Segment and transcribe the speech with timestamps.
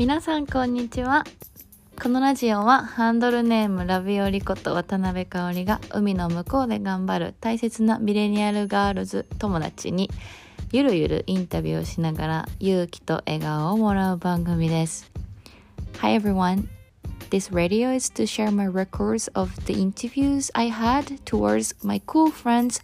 [0.00, 1.24] 皆さんこんにちは
[2.02, 10.08] このラジオはハンドルネームラビオリこと渡辺香織が海の向こうで頑張る大切なミレニアルガールズ友達に
[10.72, 15.12] ゆるゆるインタビューをしながら勇気と笑顔をもらう番組です
[15.98, 16.66] Hi everyone
[17.28, 22.30] This radio is to share my records of the interviews I had towards my cool
[22.30, 22.80] friends,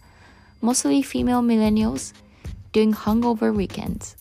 [0.61, 2.13] mostly female millennials,
[2.71, 4.16] during hungover weekends.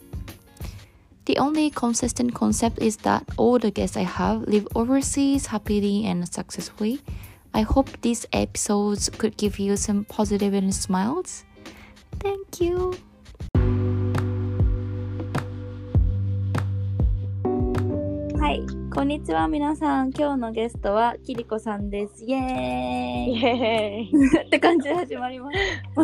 [1.26, 6.28] The only consistent concept is that all the guests I have live overseas happily and
[6.28, 7.00] successfully.
[7.54, 11.46] I hope these episodes could give you some positive and smiles.
[12.20, 12.92] Thank you.
[18.40, 18.62] はい、
[18.94, 20.10] こんにちは皆さん。
[20.10, 22.26] 今日のゲストはキリコさんです。
[22.26, 25.58] イエーイイエーって感じで始まります。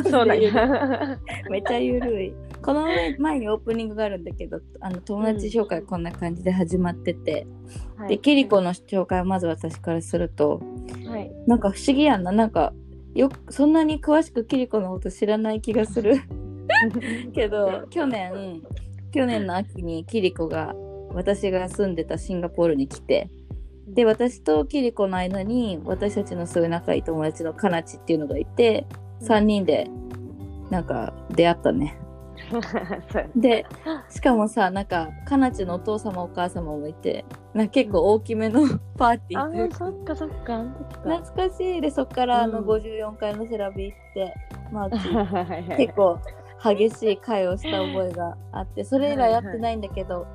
[0.08, 0.52] イそうだね。
[0.52, 1.18] ね。
[1.50, 2.34] めっちゃゆるい。
[2.63, 7.47] この前前にオープニングがあるんだけど、あの友達紹介こんな感じで始まってて、
[8.09, 10.61] で、キリコの紹介をまず私からすると、
[11.07, 11.31] はい。
[11.47, 12.33] なんか不思議やんな。
[12.33, 12.73] なんか、
[13.15, 16.21] よく、そんなに詳しくキリコのこと知らない気がする
[17.35, 18.63] けど、去年、
[19.11, 20.75] 去年の秋にキリコが、
[21.13, 23.29] 私が住んでたシンガポールに来て、
[23.87, 28.87] で、私とキリコの間に、私たちのすごい仲いい友達のカナチっていうのがいて、
[29.23, 29.89] 3人で、
[30.71, 31.99] なんか、出会ったね。
[33.37, 33.67] で、
[34.09, 37.25] しかもさ、なんか、カナチのお父様お母様もいて、
[37.55, 38.67] なんか結構大きめの
[38.97, 39.77] パーティあーというか。
[39.77, 40.65] そっかそっか。
[41.05, 41.81] 懐かしい。
[41.81, 42.69] でそっからあのうん。
[42.69, 44.35] 54階のセラビ行って、
[44.73, 46.19] まあ、 はいはいはい結構
[46.63, 50.27] 激しい会をした覚えがあってそれ以来やってないんだけど、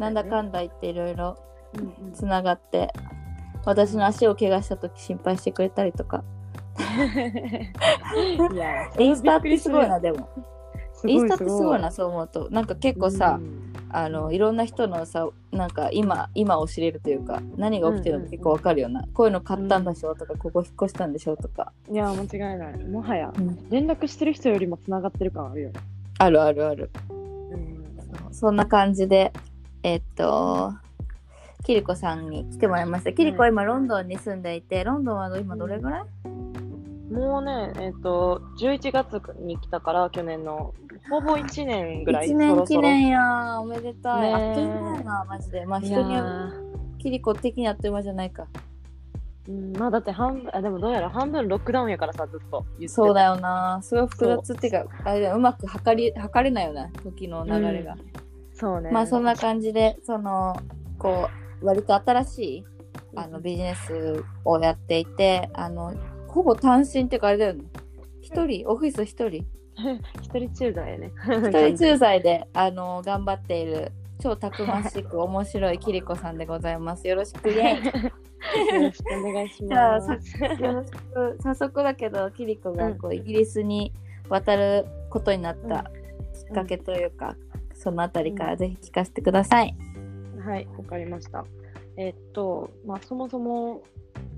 [0.00, 1.36] なんだかんだ言っていろいろ
[1.78, 2.12] うんうん。
[2.12, 2.92] つながって
[3.64, 6.24] 私の足を怪我した時心配してくれたりとか。
[8.52, 10.28] いやインスタってすごいなでも。
[10.34, 10.55] す
[11.04, 12.48] インスタってすごいなそう思うと。
[12.50, 13.62] なんか結構さ、うん。
[13.88, 22.84] あのいろんな人のさなんか今今を知れるというか何が起きてるのか結構わかるよな、こういうの買ったんでしょとか、ここ引っ越したんでしょとか、いや間違いない。
[22.84, 23.68] もはやうん。
[23.70, 25.80] 連絡してる人よりも繋がってる感あるよね。
[26.18, 26.90] あるあるある。
[27.10, 27.14] う
[27.54, 28.34] ん。
[28.34, 29.32] そんな感じで、
[29.82, 30.72] えっと、
[31.64, 33.12] キリコさんに来てもらいました。
[33.12, 36.02] キリコは今ロンドンに住んでいて、ロンドンは今どれぐらい、
[37.10, 40.74] もうね、えっ、と、11月に来たから、去年の、
[41.08, 42.28] ほぼ1年ぐらい。
[42.28, 44.22] ?1 年記念やおめでたい。
[44.22, 45.66] ねえあっという間やな、マジで。
[45.66, 48.46] まあ人による、ーキリコ的にあっという間じゃないか。
[49.48, 53.78] うん、まあだって半分、あ、でもどうやら半分ロックダウンやからさ、ずっとそうだよな。
[53.82, 57.96] すごい複雑っていうか、あれうまく測り、測れないよな、時の流れが。
[58.54, 58.90] そうね。
[58.90, 60.56] まあそんな感じで、その、
[60.98, 61.28] こ
[61.62, 62.64] う、割と新しい
[63.14, 65.94] あのビジネスをやっていて、あの、
[66.36, 67.64] ほぼ単身ってかあれだよね。
[68.20, 69.46] 一人、オフィス一人？
[70.20, 71.10] 一人駐在やね。
[71.26, 77.08] 一人駐在であの頑張っている超たくましく面白いキリコさんでございます。
[77.08, 77.86] よろしくイエイ。
[78.74, 80.30] よろしくお願いしじゃあます。
[80.32, 83.94] さよろしく早速だけどキリコがこうイギリスに
[84.28, 85.90] 渡ることになった
[86.34, 87.34] きっかけというか、
[87.72, 89.74] そのあたりからぜひ聞かせてください。
[90.44, 91.46] はい、わかりました。
[91.96, 93.82] えっと、まあ、そもそも、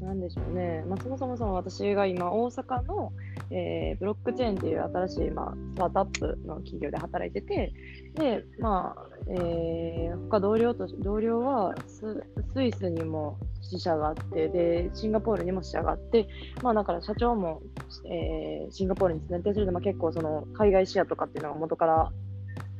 [0.00, 3.12] なんでしょうね、まあ、そもそもその私が今、大阪の、
[3.50, 7.72] えーブロックチェーンっていう新しい、まあ、スタートアップの企業で働いてて、
[8.14, 16.28] で、まあ、えー他同僚と同僚はススイスにも支社があって、で、シンガポールにも支社があって、
[16.62, 17.62] まあ、だから社長も、
[18.10, 22.12] えーシンガポールに住んでて、それでまあ結構その海外視野とかっていうのが元から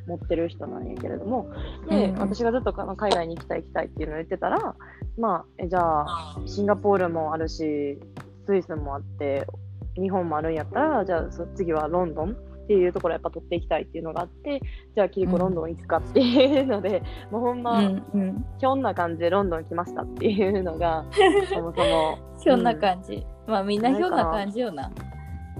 [0.08, 1.50] 持ってる人なんやけれども、
[1.88, 4.74] で、うん私がずっとか海外に行きたい行きたいっていうのを言ってたら、
[5.18, 7.98] まあ、えじゃあ、シンガポールもあるし、
[8.46, 9.46] スイスもあって、
[9.94, 14.60] 日本もあるんやったら、じゃあそ次はロンドンっていうところをやっぱ取っていきたいっていうのがあって、
[14.94, 17.02] じゃあ、キリコうんロンドン行くかっていうので、
[17.32, 18.46] もうほんうま、んうん。
[18.58, 21.04] ひょんな感じでロンドン来ましたっていうのが、
[21.48, 22.18] そもそも。
[22.38, 23.26] ひょんな感じ。
[23.46, 24.90] まあみんなひょんな感じよな。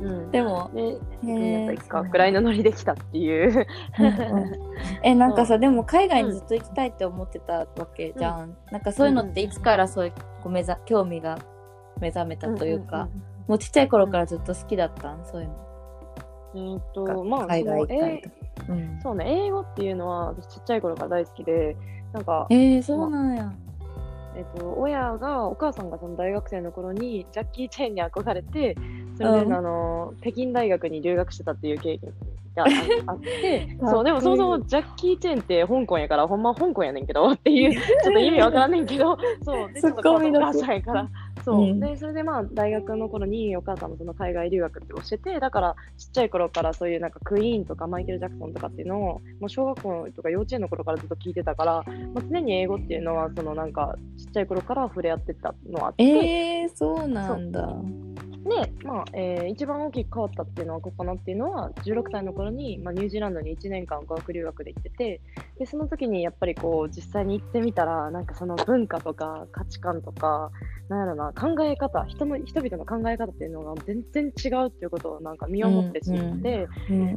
[0.01, 3.67] うん、でも、で、へみんなーと行くかぐらいのノリできたっていう。
[3.99, 4.53] うんうん。
[5.03, 10.13] えなんかさでも海外にずっと行きたいって思ってたわけじゃん、なんかそういうのっていつからそういう
[10.43, 11.39] こう目ざ興味が
[12.01, 13.09] 目覚めたというか、
[13.47, 15.25] もうちっちゃい頃からずっと好きだったん？
[15.25, 15.55] そういうの。
[15.55, 15.69] うんうん。
[16.55, 21.77] えーっと、まあ、海外行ったりとか、うん、そうね、英語っていうのは私ちっちゃい頃から大好きで、
[22.13, 23.53] なんか、えー、そうなんや、
[24.35, 28.77] えっと、親が、お母さんがその大学生の頃にジャッキー・チェーンに憧れて、
[29.19, 29.53] それで、うん。
[29.53, 32.13] あの、北京大学に留学してたっていう経験
[32.59, 41.09] がああって そうでもそもそもジャッキー・チェンって香港やからほんま香港やねんけどっていうちょっと意味わからんねんけどそうでちょっと関西から
[41.49, 51.73] そう、うんでそれでまあ大学の頃にお母さんもその海外留学って教えてだからちっちゃい頃からそういうなんかクイーンとかマイケル・ジャクソンとかっていうのをもう小学校とか幼稚園の頃からずっと聞いてたから、
[52.13, 57.75] まあ、常に英語っていうのはそのなんかちっちゃい頃から触れ合ってたのはあって、えー、そうなんだ。
[58.49, 65.21] で、まあえー一番大きく変わったっていうのはここかなっていうのは16歳の頃に、まあ、ニュージーランドに1年間語学留学で行ってて
[65.59, 70.51] でその時にやっぱりこう実際に行ってみたらなんかその文化とか価値観とか
[70.89, 76.67] なんやろな考え方人の人々の考え方っていうのが全然違うっていうことをなんか身をもって知って、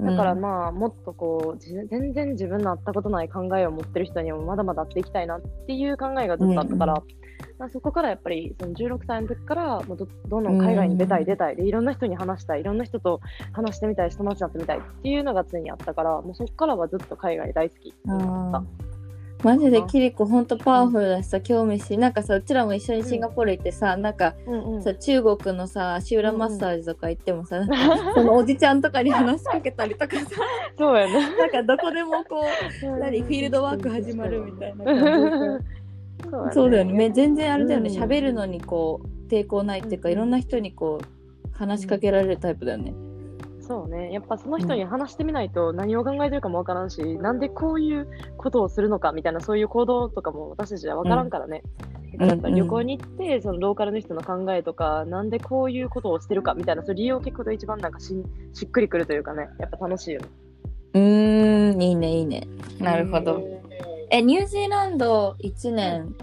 [0.05, 7.21] だからまあもっとこうじ全然自分の会ったことない考えを持ってる人にもまだまだ会っていきたいなっていう考えがずっとあったから、うん
[7.57, 11.25] まあそこからやっぱりその16歳の時からもうどどんどん海外に出たいうん。
[11.25, 13.21] 出たいでいろんな人に話したいいろんな人と
[13.53, 18.90] 話してみたい友達になってみたいっていうのが常にあったからもうそこからはずっと海外大好きになった
[19.43, 24.83] マジでキリコほんとパワフルだしさ興味しなんかさうちらも一緒にシンガポール行ってさ、なんかうんうん。
[24.83, 30.25] さ中国のさ足裏マッサージとか行ってもさ、なんか そのおじちゃんとかに話しかけたりとかさ
[30.77, 31.13] そうやね。
[31.37, 32.41] なんかどこでもこ
[32.83, 36.93] う何フィールドワーク始まるみたいな感じでさそうだよね。
[36.93, 37.89] め全然あれだよね。
[37.89, 38.03] うん。
[38.03, 40.13] 喋、るのにこう抵抗ないっていうか、うん。
[40.13, 42.93] いろんな人にこう話しかけられるタイプだよね。
[43.71, 51.63] そうね、やっぱその人に話してみないと何を考えてるかもわからんし、なんでこういうことをするのかみたいなそういう行動とかも私たちはわからんからね。
[52.19, 60.27] うん旅行に行って、そのローカルの人の考えとか、なんでこういうことをしてるかみたいな、それ理由を聞くことが一番なんかしんしっくりくるというかね、やっぱ楽しいよね。
[60.95, 62.45] うーんいいねいいね。
[62.79, 63.41] なるほど。
[64.09, 66.13] えニュージーランド1年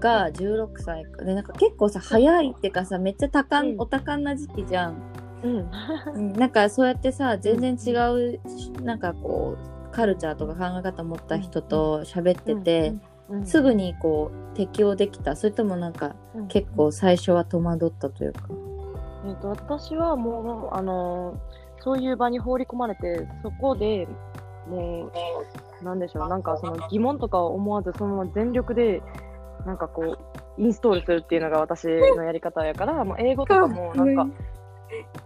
[0.00, 5.15] が16歳かでなんか結構さ早いっていうかさめっちゃ多感、うんお多感な時期じゃん。
[5.42, 5.70] うん。
[6.14, 7.92] うんなんかそうやってさ全然違
[8.36, 8.40] う、
[8.82, 9.56] なんかこ
[9.90, 12.94] うカルチャーとか考え方持った人と喋ってて、
[13.28, 15.36] うん、すぐにこう適応できた。
[15.36, 16.48] それともなんかうん。
[16.48, 18.48] 結構最初は戸惑ったというか。
[19.26, 24.08] えー、と私はもう、あのーそういう場に放り込まれて、そこで
[24.68, 25.12] も
[25.80, 29.02] う、なんでしょう、なんかその疑問とかを思わず、そのまま全力で、
[29.64, 30.16] なんかこ
[30.58, 34.26] う、インストールするっていうのが私のやり方やから、もう英語とかもなんか、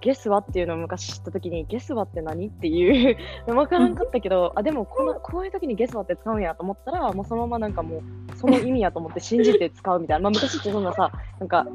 [0.01, 0.39] ゲスは？
[0.39, 2.49] っていうのを昔知ったときに、ゲスはって何？
[2.49, 3.17] っていう、
[3.47, 8.03] 分からんかったけど、あ、でもこのこういう時にゲスはって使うんやと思ったら、もうそのままなんかもう、
[8.37, 10.23] その意味やと思って信じて使うみたいな。
[10.23, 11.67] まあ昔ってそんなさ、なんか、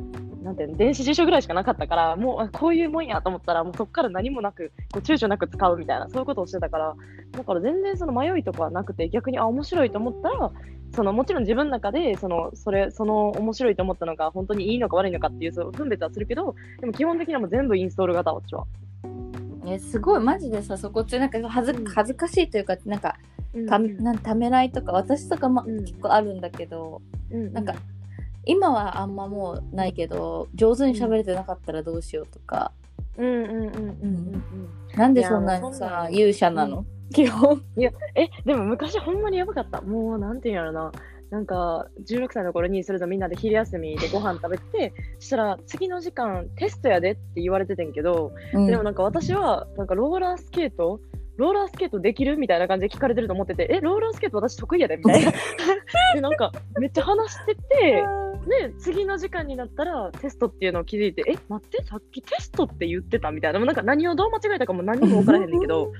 [0.43, 6.95] なんていうの、電子辞書ぐらいしかなかったから、もうあこういうもんやと思ったら、もうそこから何もなく、こう躊躇なく使うみたいな、そういうことをしてたから、
[7.31, 10.51] だから全然その迷いとかはなくて、逆に、あ、面白いと思ったら、
[10.95, 18.65] そのもちろん自分の中でそのそれその面白いと思ったのが本当にいいのか悪いのかっていうその分別はするけどでも基本的にはもう全部インストール型私は。
[19.67, 20.19] えすごい。
[20.19, 21.85] マジでさそこってなんか恥ずうん。
[21.85, 23.17] 恥ずかしいというかなんか
[23.67, 25.79] たなんためらいとか私とかもうん。
[25.81, 27.01] 結構あるんだけど、
[27.31, 27.75] うんなんか
[28.45, 32.71] 今はあんまもうないけど上手に喋れてなかったらどうしようとか、
[33.17, 34.43] うんうんうんうんうん
[34.95, 37.61] なんでそんないにさ勇者なの、基本。
[38.15, 39.81] えでも昔ほんまにやばかった。
[39.81, 40.91] もうなんていうんやろな。
[41.31, 48.67] なんか16歳の頃にそれぞれみんなで昼休みでご飯食べてそしたら次の時間テストやでって言われててんけど、うん。
[48.67, 50.99] でもなんか私はなんかローラースケート
[51.37, 52.37] ローラースケートできる？
[52.37, 54.97] みたいな感じで聞かれてると思ってて、え、ローラースケート私得意やで？
[54.97, 55.31] みたいな。
[56.15, 58.03] で、なんかめっちゃ話してて、
[58.47, 63.31] で、 次の時間になったらテストっていうのを気づいて、え、待って、さっきテストって言ってた？
[63.31, 63.59] みたいな。
[63.59, 65.91] もうなんか何をどう間違えたかも何にも分からへんねんけど、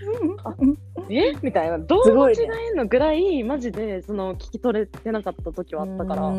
[1.10, 1.34] え？
[1.42, 1.80] みたいな。
[1.80, 2.36] どう間違
[2.70, 6.32] えんのぐらい、マジでその聞き取れてなかった時はあったから。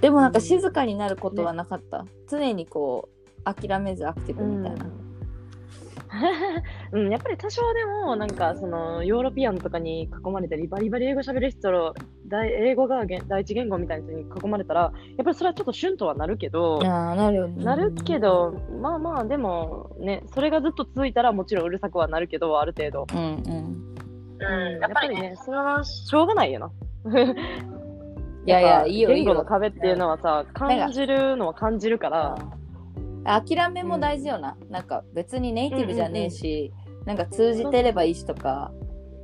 [0.00, 4.86] でもなんか静かになることはなかった、常にこう諦めずアクティブみたいな、
[6.92, 11.94] うん、うん、やっぱり多少でもなんかそのヨーロピアンとかに囲まれたりバリバリ英語喋る人
[12.28, 17.64] 大英語がげ第一言語みたいな人に囲まれたらやっぱりそれはちょっとシュンとはなるけど、ああなるよね。
[17.64, 23.84] なるけどまあまあでもねそれがずっと続いたらもちろんうるさくはなるけどある程度、うんうん。
[24.40, 26.70] うん、やっぱりねそれはしょうがないよな。
[28.46, 29.24] いやいやっぱいいよいいよ。
[29.24, 32.38] 言語の壁っていうのはさ感じるのは感じるから。
[33.28, 36.72] 諦めも大事よな、なんか別にネイティブじゃねえし、
[37.04, 38.72] なんか通じてればいいしとか、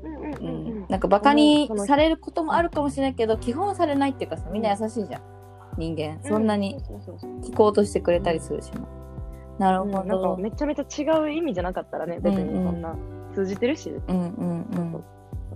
[0.02, 0.78] うんうんううんうん。
[0.84, 5.22] ん、なんかバカにされることもあるかもしれないけど基本されないっていうかさみんな優しいじゃん。
[5.76, 6.20] 人間。
[6.22, 6.80] そんなに
[7.42, 8.70] 聞こうとしてくれたりするし
[9.58, 9.92] ななるほうん。
[9.92, 12.96] なんかどめちゃめちゃ違う意味じゃなかったらね、別にそんな。
[13.34, 15.04] 通じてるし、だうんうん。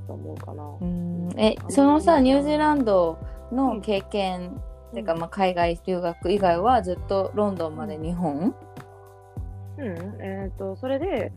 [0.06, 0.64] と思うかな。
[0.80, 1.28] うん。
[1.28, 1.40] うん。
[1.40, 3.18] えそのさニュージーランド
[3.52, 4.60] の経験、
[4.94, 8.54] てかまあ海外留学以外はずっとロンドンまで日本、
[9.78, 11.32] うん、えっ、と、それで、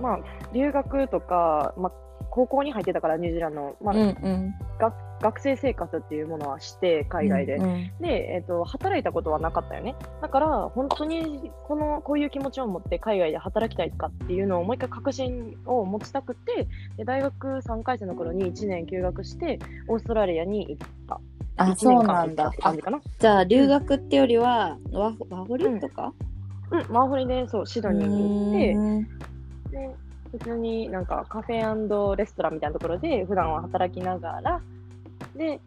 [0.00, 0.18] まあ、
[0.52, 1.92] 留学とか、まあ、
[2.30, 7.56] 高校に入ってたから、ニュージーランドの、まあ、うんうん学学生生活っていうものはして、海外で。
[7.56, 9.94] うんで、えっと、働いたことはなかったよね。
[10.20, 21.20] だから、本当にこのこういう気持ちを持って海外で働きたいかっていうのをもう一回確信を持ちたくて、で大学3回生の頃に1年休学して、オーストラリアに行った。
[21.56, 22.50] あ、1そうなんだ。
[22.60, 23.00] 感じかな。
[23.18, 26.12] じゃあ留学ってよりはワーワーホリとか、
[26.70, 29.02] うん、ワーホリでそうシドニーに行って、うん。
[29.70, 29.96] で
[30.32, 34.60] 普通になんかカフェレストランみたいなところで普段は働きながら、
[35.36, 35.60] で、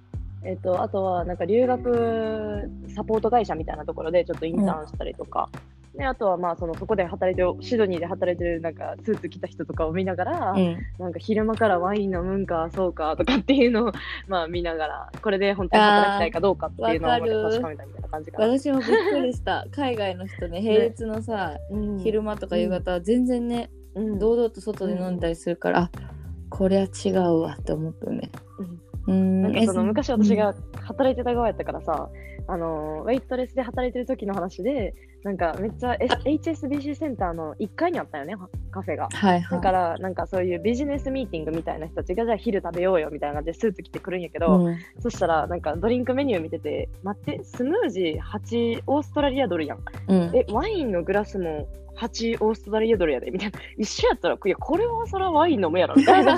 [0.44, 5.50] えっとあとはなんか留学サポート会社みたいなところでちょっとインターンしたりとか、
[5.98, 10.78] であとはまあそのそこで働いてるシドニーで働いてるなんかスーツ着た人とかを見ながら、うん。
[11.00, 13.92] なんか昼間からワイン飲むんかそうかとかっていうのを
[14.28, 18.58] まあ見ながらこれで本当に働きたいかどうかっていうのを確かめたみたいな感じかな。
[18.58, 19.66] 私もびっくりした。
[19.72, 24.20] 海外の人ね平日のさ、うん昼間とか夕方は全然ね、うん。
[24.20, 25.92] 堂々と外で飲んだりするから、あ
[26.50, 28.30] こりゃ違うわって思ったよね。
[29.08, 29.42] うん。
[29.42, 32.10] なんかそのえ昔私が働いてた側やったからさ、
[32.48, 34.94] あのウェイトレスで働いてる時の話で、
[35.26, 36.14] なんかめっちゃ、S、
[36.68, 38.36] HSBC センターの1階にあったよね、
[38.70, 39.10] カフェが。
[39.12, 49.80] はいはいだから、なんかそういうビジネスミーティングみたいな人たちが、じゃあ昼食べようよみたいな感じでスーツ着てくるんやけど、うんそしたら、なんかドリンクメニュー見てて、待って、スムージー8オーストラリアドルやん。
[50.08, 51.68] うんえ、ワインのグラスも
[51.98, 53.32] 8オーストラリアドルやで？
[53.32, 53.60] みたいな。
[53.80, 56.34] 一緒やったら、いや、これはそらワイン飲むやろみたいな。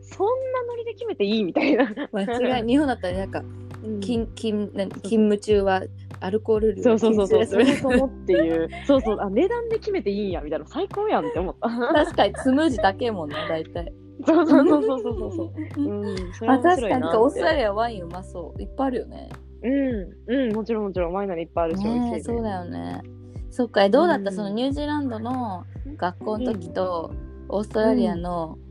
[0.00, 1.42] そんなノリで決めていい？
[1.44, 1.92] みたいな。
[2.12, 3.42] 間違い日本だったらなんか
[3.84, 5.82] うん勤勤何勤務中は
[6.22, 11.68] アルコール量そうそうそうそう、そもっていう、そうそう、あ、値段で決めていいんや、みたいな、最高やんって思った。
[11.68, 13.92] 確かにスムージーだけやもんね大体。
[14.24, 15.32] そうそうそうそうそうそう。
[15.32, 15.84] そう。
[15.84, 17.04] うん、それはあ面確かに。
[17.04, 18.62] オーストラリアワインうまそう。
[18.62, 19.30] いっぱいあるよね。
[19.64, 23.02] うん、うん、もちろんもちろん、ワイナリーいっぱいあるし、ねえそうだよね。
[23.50, 24.36] そっかえどうだった、うん。
[24.36, 25.64] そのニュージーランドの
[25.96, 27.12] 学校の時と、
[27.48, 28.61] オーストラリアのうん、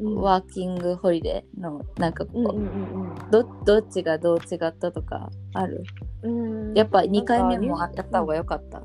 [0.00, 5.84] ワーキングホリデーのなんかこう、どどっちがどう違ったとかある？
[6.22, 6.70] うん。
[6.70, 6.74] うん。
[6.74, 8.82] やっぱ2回目もやった方が良かった、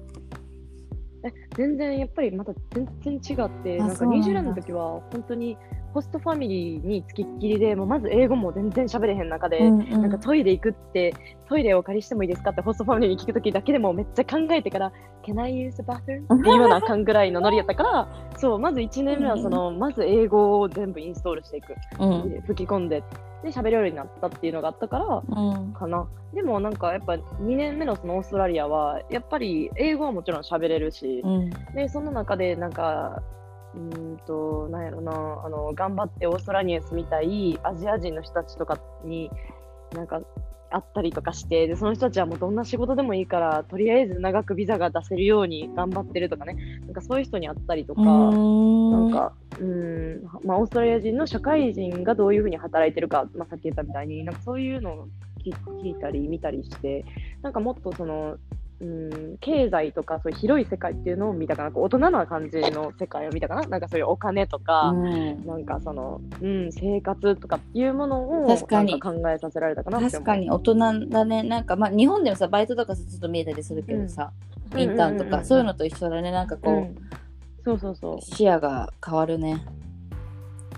[1.24, 5.58] え全然やっぱりまた全然違って、なんかニュージーランドの時は本当に
[5.94, 11.14] ホストファミリーにつきっきりで、もうまず英語も全然喋れへん中で、うんうんなんかトイレ行くって、
[11.48, 14.92] トイレをお借りしてもいいですかってホストファミリーに聞くときだけでもめっちゃ考えてから、
[15.24, 16.24] Can I use the bathroom?
[16.24, 18.08] って言わなあかんぐらいのノリやったから、
[18.38, 21.76] そう、まず1年目はその、まず英語を全部インストールしていく。
[22.00, 23.04] うん吹き込んで、
[23.44, 26.08] で、喋れるようになったっていうのがあったから、うんかな。
[26.34, 33.22] でもなんかやっぱ2年目のそのオーストラリアは、やっぱり英語はもちろん喋れるし、うんで、その中でなんか、
[33.75, 39.30] うーんと、なんやろな、あの、頑張ってオーストラリアに住みたいアジア人の人たちとかに、
[39.94, 40.22] なんか、
[40.74, 55.08] あったりとかして、で、その人たちはもうどんな仕事でもいいから、とりあえず長くビザが出せるように頑張ってるとかね、なんかそういう人に会ったりとか、なんか、うん、まあ、オーストラリア人の社会人がどういうふうに働いてるか、まあ、さっき言ったみたいに、なんかそういうのを
[55.46, 55.53] 聞
[55.84, 57.06] 聞いたり見たりして、
[57.44, 58.38] なんかもっとその、
[58.84, 65.46] うん、経済とかそういう広い世界っていうのを見たかな、こう大人な感じの世界を見たかな、なんかそういうお金とか、うん。
[65.46, 69.00] なんかその、うん、生活とかっていうものを確かに。
[69.00, 70.00] 考えさせられたかな。
[70.02, 70.52] 確かに。
[70.52, 71.44] 大人だね。
[71.44, 74.32] なんかまあ日本でもさバイトとかちょっと見えたりするけどさ、
[74.74, 74.80] うん。
[74.80, 76.32] インターンとか、そういうのと一緒だね。
[76.32, 76.96] なんかこう、うん、
[77.63, 78.22] そうそうそう。
[78.22, 79.66] 視野が変わるね。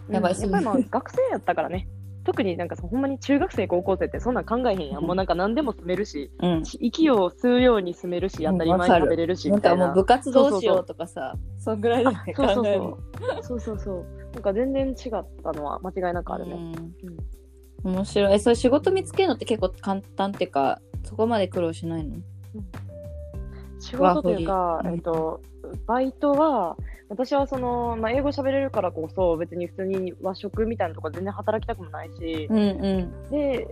[0.10, 0.34] やばい。
[0.34, 0.42] うん。
[0.42, 1.88] やっぱりまあ学生やったからね。
[2.26, 5.04] 特になんかさほんまに中学生高校生ってそんなん考えへんやん。
[5.04, 9.86] もうなんか何でも住めるし、うん息を吸うように住めるし、当たり前に食べれるしみたいな。
[9.86, 13.42] かもう部活どうしようとかさそんぐらいだねそうそう考えるそう。
[13.44, 14.06] そうそうそう。
[14.34, 16.54] なんか全然違ったのは間違いなくあるね。
[16.54, 16.96] うん
[17.84, 22.16] 面白いえそれ仕事見つけるのって結構簡単っていうかそこまで苦労しないの？
[23.80, 25.42] 仕事というかえっと、
[25.86, 26.78] バイトは、
[27.10, 33.68] 私はその、まあ、英語喋れるからこそ、別に普通に和食みたいなとこ全然働きたくもないし、うんうで、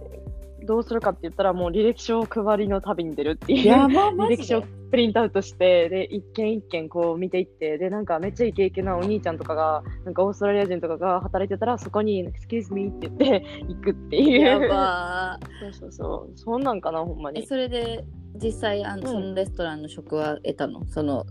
[0.65, 3.73] どうするかって言ったら、もう履歴書を配りの旅に出るってんいう。
[3.73, 14.41] 履歴書をでプリントアウトして、で、一件一件こう見ていって、で、なんかめっちゃイケイケなお兄ちゃんとかが、なんかオーストラリア人とかが働いてたら、そこに、excuse me って言って行くっていう。
[14.41, 16.37] やばそうそうそう。
[16.37, 17.47] そんなんかな、ほんまえに。
[17.47, 20.85] それで実際あの、うんそのレストランの職は得たの？
[20.85, 21.25] その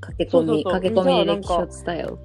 [0.00, 0.56] 駆け込そうそうそう。
[0.56, 2.18] み駆け込み履歴書か伝えよ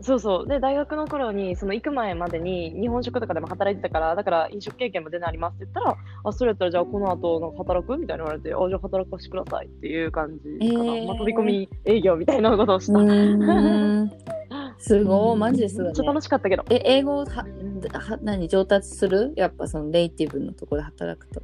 [0.00, 0.46] そうそう。
[0.46, 10.94] で、大学の頃に、その行く前までに日本食とかでも働いてたから、だから飲食経験も全然ありますって言ったら、あ、それやったらじゃあこの後なんか働くみたいな言われて、あ、じゃあ働かせてくださいっていう感じかな。
[10.94, 11.06] えー。
[11.06, 12.98] まあ、飛び込み営業みたいなことをした。
[14.78, 15.32] すごい。
[15.32, 15.38] うん。
[15.40, 16.64] マジですごい、めっちゃ楽ね、しかったけど。
[16.70, 18.46] え英語はは何？
[18.48, 19.32] 上達する？
[19.36, 21.42] やっぱそのネイティブのところで働くと。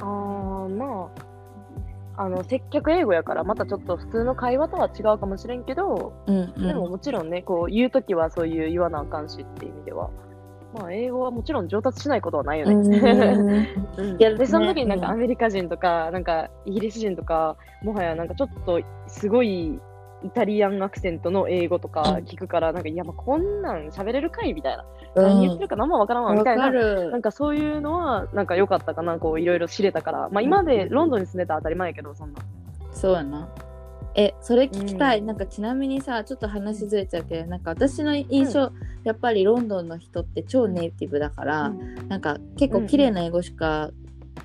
[0.00, 1.22] あー、まあ、
[2.20, 6.66] あの、接客英語やから、またちょっと普通の会話とは違うかもしれんけど、うんうん。
[6.66, 10.10] でももちろんね、こう言うときはそういう言わなあかんしっていう意味では、
[10.74, 13.68] まあ、英語はもちろん上達しないことはないようね。
[14.18, 19.78] で、その時になんかアメリカ人とか、なんかイギリス人とか、もはやなんかちょっとすごい
[20.24, 24.52] イタリアンアクセントの英語とか聞くから、なんか、いや、まあこんなん喋れるかい？
[24.52, 24.84] みたいな。
[25.14, 26.70] 何言ってるか何もわからんわみたいな。
[26.70, 30.28] るなんかそういうのは、なんか良かったかな、こういろいろ知れたから。
[30.30, 32.40] まあ今までロンドンに住んでたら当たり前やけど、そんな。
[32.92, 33.48] そうやな。
[34.14, 35.20] え、それ聞きたい。
[35.20, 38.72] うんなんかちなみにさ、ちょっと話ずれちゃうけど、なんか私の印象、
[39.04, 41.72] やっぱりロンドンの人って超ネイティブだから、
[42.08, 43.90] なんか結構綺麗な英語しか、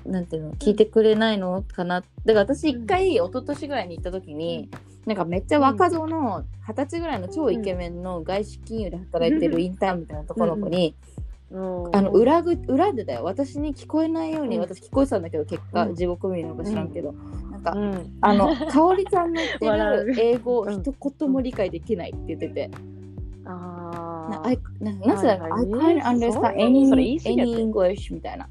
[0.06, 2.00] なんていうの、聞いてくれないのかな。
[2.00, 4.68] だから私一回、一昨年ぐらいに行った時に、
[5.06, 10.94] なんかめっちゃ若造の二十歳ぐらいの超イケメンの外資金融で働いてるインターンみたいな男の子に、
[11.50, 11.96] うん。
[11.96, 13.24] あの裏ぐ裏でだよ。
[13.24, 14.62] 私に聞こえないように、うん。
[14.62, 15.94] 私聞こえてたんだけど結果、うん。
[15.94, 17.12] 地獄見るのか知らんけど、
[17.50, 18.18] なんか、うん。
[18.20, 22.68] あの香織ちゃんの言ってる英語一言も理解できないって言ってて、
[23.44, 24.50] なああ。
[24.80, 25.52] ななんつうの、はいはい。
[25.52, 28.48] I can't understand any English みたいな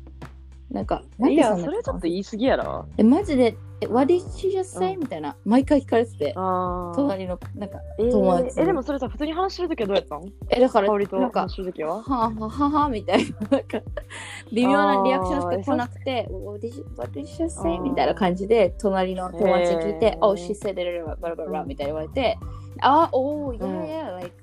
[0.73, 2.85] なんかなんいや、でそんなそれちょっと言い過ぎやろ。
[2.97, 3.55] えマジで？
[3.79, 4.99] え What did she just say?、うん。
[5.01, 6.33] みたいな毎回聞かれてて。
[6.35, 6.95] ああ。
[6.95, 10.25] 隣のなんかえ友達ー、え、でもそれさ、普通に話してるときはどうやったの？
[10.49, 13.81] えだから香りとなんか話してるときははあはあはあはあみたいななんか
[14.51, 20.25] 微妙なリアクションしか来なくて「What did you, what did you say?」みたいな感じで隣の友達に聞いてへ「ー。
[20.25, 22.37] Oh she said it バラバラバラ」みたいな言われて
[22.81, 23.81] 「あおーうん。
[23.81, 24.33] yeah yeah like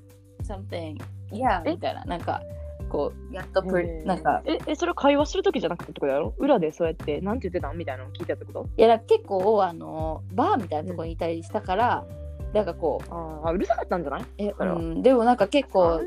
[0.43, 0.97] something
[1.31, 1.71] yeah」え？
[1.71, 2.41] みたいななんか
[2.91, 4.41] こうやっとプへーなんか。
[4.45, 6.33] え、え、それ会話してるときじゃなくてってことやろ？
[6.37, 8.69] 裏でそうやって、なんて言ってたんみたいなの聞いたってこと？
[8.77, 12.05] いや結構あのバーみたいなところにいたりしたから
[12.53, 14.25] なんかこうああ、うるさかったんじゃない？
[14.37, 16.01] え、うん、でもなんか結そ構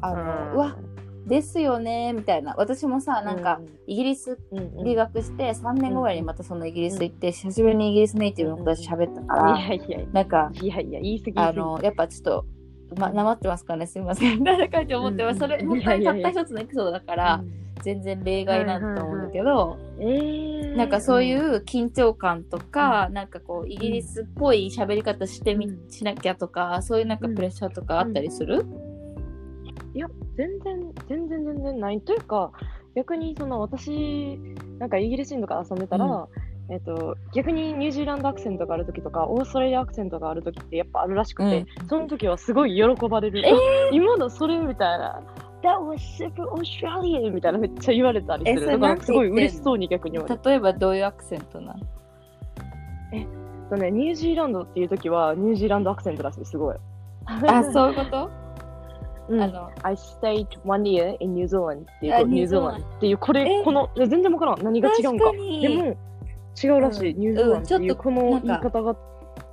[0.00, 0.76] あのうわ
[1.26, 2.54] ですよねみたいな。
[2.56, 4.64] 私もさなんかイギリスうん、うん。
[4.78, 9.58] うん留学して3年後ぐらいにまたそのイギリス行って久しぶりにイギリスネイティブの子たち喋ったから
[10.12, 11.38] なんかや、いやいや、言い過ぎ。
[11.38, 12.46] あのやっぱちょっと
[12.96, 13.86] まなまってますかね？
[13.86, 14.42] すみません。
[14.42, 15.40] 誰かって思ってます。
[15.40, 17.44] それうん本当にたった一つのエピソードだから
[17.82, 25.90] 全然例外なんだと思うんだけどえー、なんかそういう緊張感とかなんかこうイギリスっぽい喋り方してみうん。
[25.90, 28.66] しなきゃとかそういうなんかプレッシャーとかあったりする？
[29.94, 32.00] いや、全然、全然、全然ない。
[32.02, 32.52] というか、
[32.94, 34.38] 逆にその私、
[34.78, 36.28] なんかイギリス人とか遊んでたら、
[36.70, 43.42] えっと、逆にニュージーランドアクセントがあるときとか、オーストラリアアクセントがあるときってやっぱあるらしくて、その時はすごい喜ばれる。
[43.46, 43.52] え
[43.92, 45.22] 今のそれみたいな。
[45.62, 47.32] That was super Australian!
[47.32, 48.66] みたいなめっちゃ言われたりする。
[48.66, 50.40] だからすごい嬉しそうに逆に言われる。
[50.44, 51.80] 例えばどういうアクセントなの
[53.70, 56.76] とね、ニュージーランドっていう時はニュージーランドアクセントらしい、すごい。
[57.26, 58.30] あそういうこと？
[59.28, 63.62] うんあの I stayed one year in New Zealand っていうニュージーランドっていうこれえ？
[63.62, 65.96] この全然わからん何が違うんかでも
[66.62, 67.20] 違うらしい、うん。
[67.20, 68.96] ニュージーランドっていううんちょっとこの言い方が。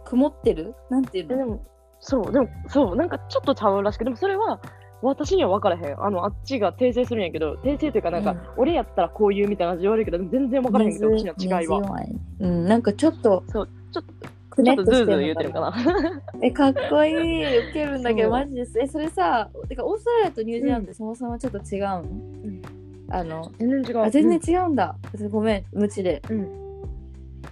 [0.06, 0.76] 曇ってる？
[0.92, 1.34] なんていうの？
[1.34, 1.66] えでも
[2.00, 4.60] そうでもそうなんかちょっとちゃうらしくでもそれは
[5.02, 6.04] 私には分からへん。
[6.04, 8.40] あのあっちが訂正するんやけど訂正というかなんか、うん。
[8.58, 11.80] 俺やったらこういうみたいな感じで言われるけど全然分からへんけど私の違いは。
[11.80, 12.00] は。
[12.40, 15.74] うん、なんかちょっとそうちょっとくねっとしてる言うてるかな。
[16.42, 17.70] え、かっこいい。
[17.70, 18.80] ウケるんだけど、マジです。
[18.80, 22.62] え、それさ、てかオーストラリアとニュージーランドそもそもちょっと違うの、ん。
[23.10, 24.00] あの、全然違う。
[24.00, 24.96] あ全然違うんだ。
[25.12, 26.22] 私ごめん、無知で。
[26.30, 26.65] うん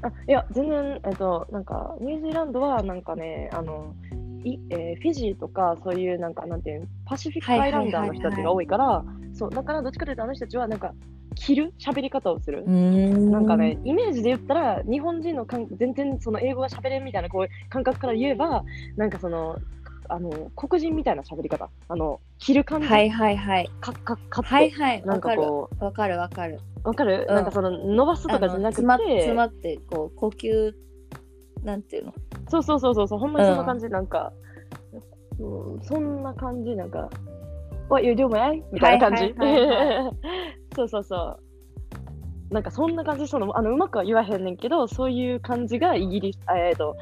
[0.03, 3.95] あいや、全然、えっと、なんか、ニュージーランドは、なんかね、あの、
[4.43, 10.93] いえーフィジーとか、そういう、なんか、なんていうのパシフィックアイランダーの人たちが多いから、そう、だから、どっちかというと、あの人たちは、なんか、
[11.35, 12.67] 着る喋り方をする。
[12.67, 18.63] んなんかね、、イメージで言ったら、日本人のかん全然その英語が喋れんみたいなこういう感覚から言えば、
[18.97, 19.57] なんかその、
[20.09, 23.69] あの黒人みたいな喋り方、あの着る感じ、はいはいはい。
[23.79, 25.01] かかかって、はいはい。
[25.05, 26.59] なんわかこわかるわかる。
[26.83, 27.35] う、わかる、うん。
[27.35, 30.73] なんかその伸ばすとかじゃなくて、あの詰ま詰まって、こう、呼吸、
[31.63, 32.13] なんていうの？
[32.49, 34.33] そうそうそうそうそう、ほんまにそんな感じ、なんか、
[35.39, 37.09] うん、そんな感じ、なんか、
[37.89, 38.63] What you doing?
[38.71, 39.33] みたいな感じ。
[39.37, 40.11] はいはいはい。
[40.75, 41.39] そうそうそう。
[42.53, 46.95] なんかそんな感じそのあのうまくは言わへんねんけどそういう感じがイギリスあえっ、と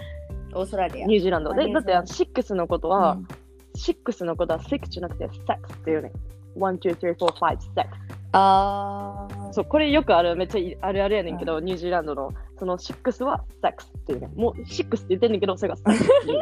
[0.53, 1.07] オーストラリア。
[1.07, 1.53] ニュージーランド。
[1.53, 3.27] でだってシックスのことは、うん。
[3.75, 6.11] シックスのことは6じゃなくて sex っていうね
[6.57, 7.87] 1 2 3 4 5 sex
[8.31, 9.53] あー。
[9.53, 14.29] そうこれよくあるめっちゃいあるあるやねんけど、ニュージーランドのその6は sex っていうね。
[14.35, 16.35] もう6って言ってんねんけどそれが sex ってい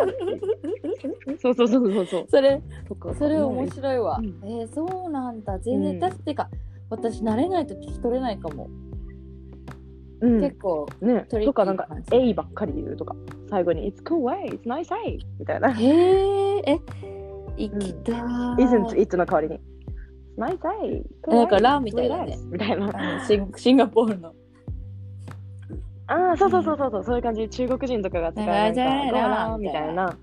[1.36, 2.26] うそうそうそうそうそう。
[2.30, 2.62] それ、
[3.18, 4.20] それ面白いわ。
[4.20, 4.40] うん。
[4.44, 5.58] えーそうなんだ。
[5.60, 6.50] 全然、うんだってか、
[6.90, 8.70] 私慣れないと聞き取れないかも。
[10.22, 10.42] うん。
[10.42, 13.16] 結構、ね、とかなんか A ばっかり言うとか。
[13.50, 15.72] 最後に It's cool way, it's nice way みたいな。
[15.72, 16.80] へえ、え、
[17.58, 18.16] 行きたい。
[18.16, 19.60] Isn't it の代わりに
[20.40, 22.38] Nice way なんかラーみたいなね。
[22.50, 23.26] みたいな。
[23.26, 24.34] シン シンガポールの。
[26.08, 27.50] ああそうそうそうそうそうそういう感じ。
[27.50, 30.18] 中国人とかが使うなんかラーみたいな。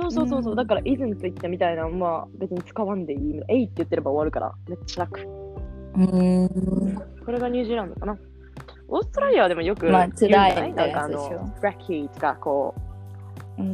[0.00, 0.56] そうそうそうそう、うん。
[0.56, 3.40] だから isn't って言ったみたいなのは別に使わんでいい。
[3.48, 5.20] えいって言ってれば終わるから、めっちゃ楽。
[5.20, 6.48] うん。
[7.24, 8.18] これがニュージーランドかな。
[8.88, 12.87] オーストラリアはでもよく言まあうんじゃない、辛いなんかあの、ブラッキーとかこう、うん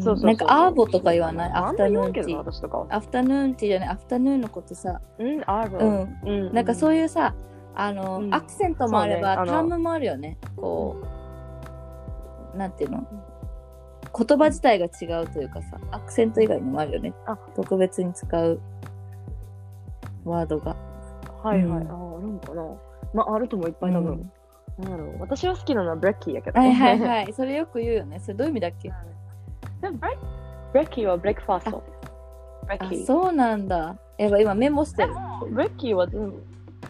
[0.01, 1.51] そうそうなんかアーボとか言わない？
[1.53, 2.87] アフタヌーンティー。
[2.91, 3.89] アフタヌーンティーじゃない？
[3.91, 5.01] アフタヌーンのことさ。
[5.19, 5.79] うん、アーボ。
[5.79, 6.19] うん。
[6.25, 6.55] うん。
[6.55, 7.35] なんかそういうさ
[7.75, 8.35] あの、うん。
[8.35, 10.39] アクセントもあれば、タームもあるよね。
[10.57, 10.97] こ
[12.55, 13.07] うなんていうの？
[14.17, 17.13] 言葉自体が違うというかさアクセント以外にもあるよね。
[17.27, 17.37] あ。
[17.57, 18.61] 特別に使う
[20.25, 20.77] ワードが。
[21.43, 21.83] はいはい。
[21.83, 21.91] うん。
[21.91, 22.63] ああ、あるんかな。
[23.13, 24.31] まあ、あるともいっぱい多分。
[24.79, 24.85] うん。
[24.85, 25.17] なんだろう。
[25.21, 26.59] 私は好きなのは brekkie やけど。
[26.59, 27.33] はいはいはい。
[27.37, 28.21] それよく言うよね。
[28.21, 28.93] それどういう意味だっけ？
[29.93, 31.83] brekkie は breakfast。
[33.07, 35.13] そうなんだやっぱ今メモしてる
[35.51, 36.31] brekkie は全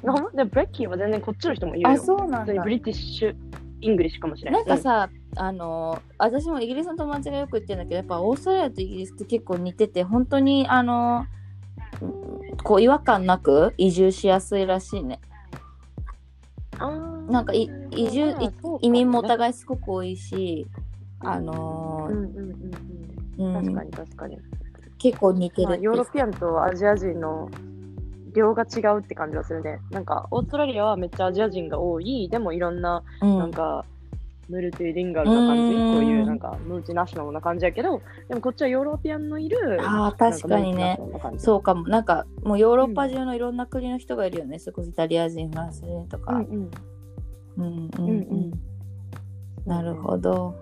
[0.01, 1.91] brekkie は全然こっちの人も言うよ。
[1.91, 3.37] あそうなんだ British・
[3.81, 4.59] English かもしれな。
[4.59, 11.27] ないんかさ、あの私もイギリスの友達がよく言ってるんだけどやっぱオーストラリアとイギリスって結構似てて本当にあの
[12.01, 15.21] うんこう違和感なく移住しやすいらしいね
[16.81, 18.51] うん、なんかい移住い
[18.83, 19.29] 移民もおい。
[19.29, 20.67] 互いすごく多いし
[21.25, 22.51] あのうんうんうん
[23.39, 23.57] うん。
[23.57, 23.63] うん。
[23.63, 24.39] 確かに確かに。
[24.99, 25.69] 結構似てる。
[25.69, 27.51] まあ、 European とアジア人の
[28.35, 29.81] 量が違うって感じはするね。
[29.91, 33.39] なんか、オーストラリアはめっちゃアジア人が多い、でもいろんな、うん。
[33.39, 33.85] なんか、
[34.49, 35.93] ムルティリンガルな感じ、うん。
[35.93, 40.99] こういうなんか、ムルチナショナルな感じやけど、でもこっちはヨーロピアンのいる、あー確かにね。
[41.39, 41.87] そうかも。
[41.89, 46.71] なんかもうヨーロッパ中のいろんな国の人がいるよね、それこそイタリア人フランス人とか、うんうん。
[47.57, 48.09] うんうんうん。
[48.09, 48.53] うんうん。
[49.65, 50.55] なるほど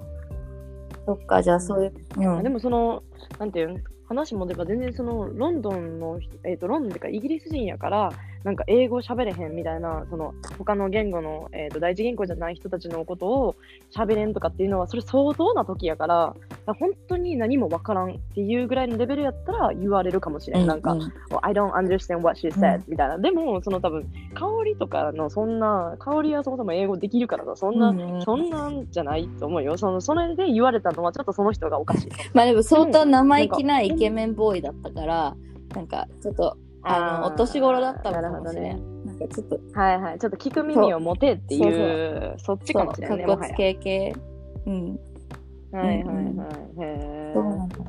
[1.07, 2.39] そっかじゃあそういう、うん。
[2.39, 3.03] あでもその、
[3.39, 8.13] なんていう話戻れば全然そのロンドンの、えっ、と、ロンドンっていうかイギリス人やから、
[8.45, 13.57] なんか英語喋れへんみたいな、その他の言語の、えー、と第一言語じゃない人たちのことを
[13.95, 16.35] 喋れんとかっていうのは、それ相当な時やから、
[16.67, 20.67] 本当に何もわからんっていうぐらいのレベルやったら言われるかもしれん。
[20.67, 20.99] なんか、う
[21.31, 23.19] Oh, I don't understand what she said、みたいな。
[23.19, 24.03] でも、その多分、
[24.35, 29.77] 香りとかのそんな、香りはそもそも英語できるからさ、そんな、うんうんそんなんじゃないと思うよ。
[29.77, 32.09] そのそれで言われたのは、ちょっとその人がおかしい。
[32.35, 35.37] まあでも相当生意気なイケメンボーイだったから、
[35.75, 39.05] なんかちょっとあのお年頃だったのかもしれん。
[39.07, 40.19] なんかちょっとはいはい。
[40.19, 43.25] ちょっと聞く耳を持てっていう、そっちかもしれないね。
[43.25, 44.15] かっこつもはやけ系。
[44.67, 45.01] うん。
[45.73, 46.25] はいはいはい。
[46.77, 47.23] うんへ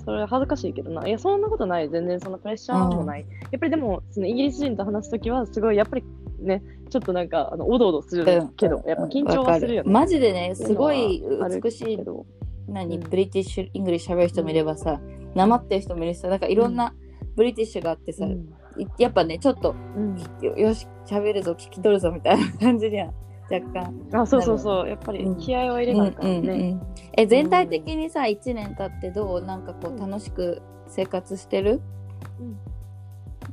[0.05, 1.07] それ恥ずかしいけどな。
[1.07, 1.89] いや、そんなことない。
[1.89, 3.25] 全然そのプレッシャーもない。
[3.51, 6.03] やっぱりでも、そのイギリス人と話すときは、すごい、やっぱり
[6.39, 8.25] ね、ちょっとなんか、あのおどおどする
[8.55, 9.91] けど、やっぱ緊張はするよね。
[9.91, 11.23] マジでね、すごい
[11.61, 12.25] 美しいけ、ど
[12.67, 15.01] 何、うん British English 喋る人もいればさ、
[15.35, 16.93] なまってる人もいるしさ、なんかいろんな
[17.35, 18.25] British があってさ、
[18.97, 23.11] やっぱね、ちょっと、うんよよし、喋るぞ、聞き取るぞみたいな感じには
[23.51, 23.93] 若干。
[24.13, 24.89] あ、そうそうそう。
[24.89, 26.53] やっぱりうん気合を入れなきゃうんうんね。
[26.53, 26.81] うん
[27.15, 29.41] え全体的にさ1年経ってどう？
[29.41, 31.81] なんかこう楽しく生活してる？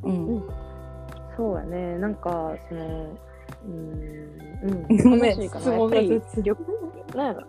[0.03, 0.45] うん、うん
[1.37, 1.99] そうやね。
[1.99, 3.17] なんか、その、
[3.67, 5.11] うん、うん。
[5.11, 5.43] ごめん。
[5.43, 6.57] 質問がやっぱり雑旅
[7.15, 7.47] なんやろ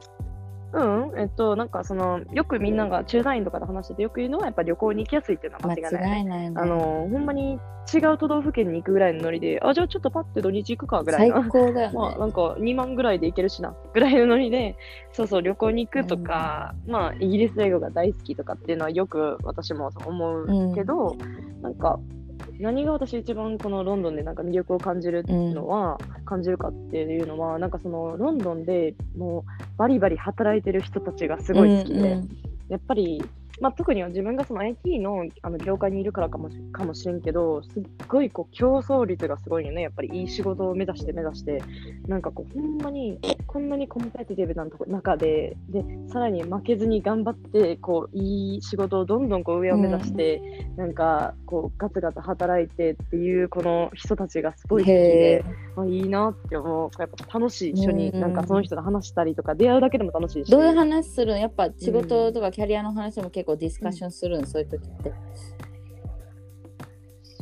[0.73, 6.19] うん、えっと、なんかその、よくみんなが駐在員とかで話しててよく言うのは、やっぱ旅行に行きやすいっていうのは間間違いない。
[6.19, 7.59] 違いないねあの、ほんまに
[7.93, 11.49] 違う都道府県に行くぐらいのノリで、あ、じゃあちょっとパッて土日行くかぐらい最な。
[11.49, 14.77] 高だよね、 まあ、なんか2万ぐらいで行けるしな、ぐらいのノリで、
[15.11, 21.17] そうそう、旅行に行くとか、まあ、イギリス英語が大好きとかっていうのはよく私も思うけど、
[21.61, 21.99] なんか、
[22.61, 32.29] 何が私一番このロンドンでなんか魅力を感じるのは、感じるかっていうのは、なんかそのロンドンでもうバリバリ働いてる人たちがすごい好きで、うんうん。
[32.69, 33.23] やっぱり、
[33.61, 39.83] まあ、特には自分がその IT のあの業界にいるからかもしかもしれんけど、すっごいこう競争率がすごいよね。
[39.83, 41.61] やっぱりいい仕事を目指して目指して、
[42.07, 50.41] なんかこう、ほんまにこんなにコンペティティブなとこ中で、で、さらに負けずに頑張って、こう、いい仕事をどんどんこう上を目指して、
[50.75, 56.89] なんかこう、ガツガツ働いてっていう、この人たちがすごい好きへでー、あいいなって思う。
[56.99, 57.73] やっぱ楽しい。
[57.73, 60.51] 一緒に、うんなんかその人と話したりとか、出会うだけでも楽しいし。
[60.51, 61.39] どういう話するん？
[61.39, 65.13] やっぱ仕事とかキャリアの話も結構ディスカッションするん、そういう時って。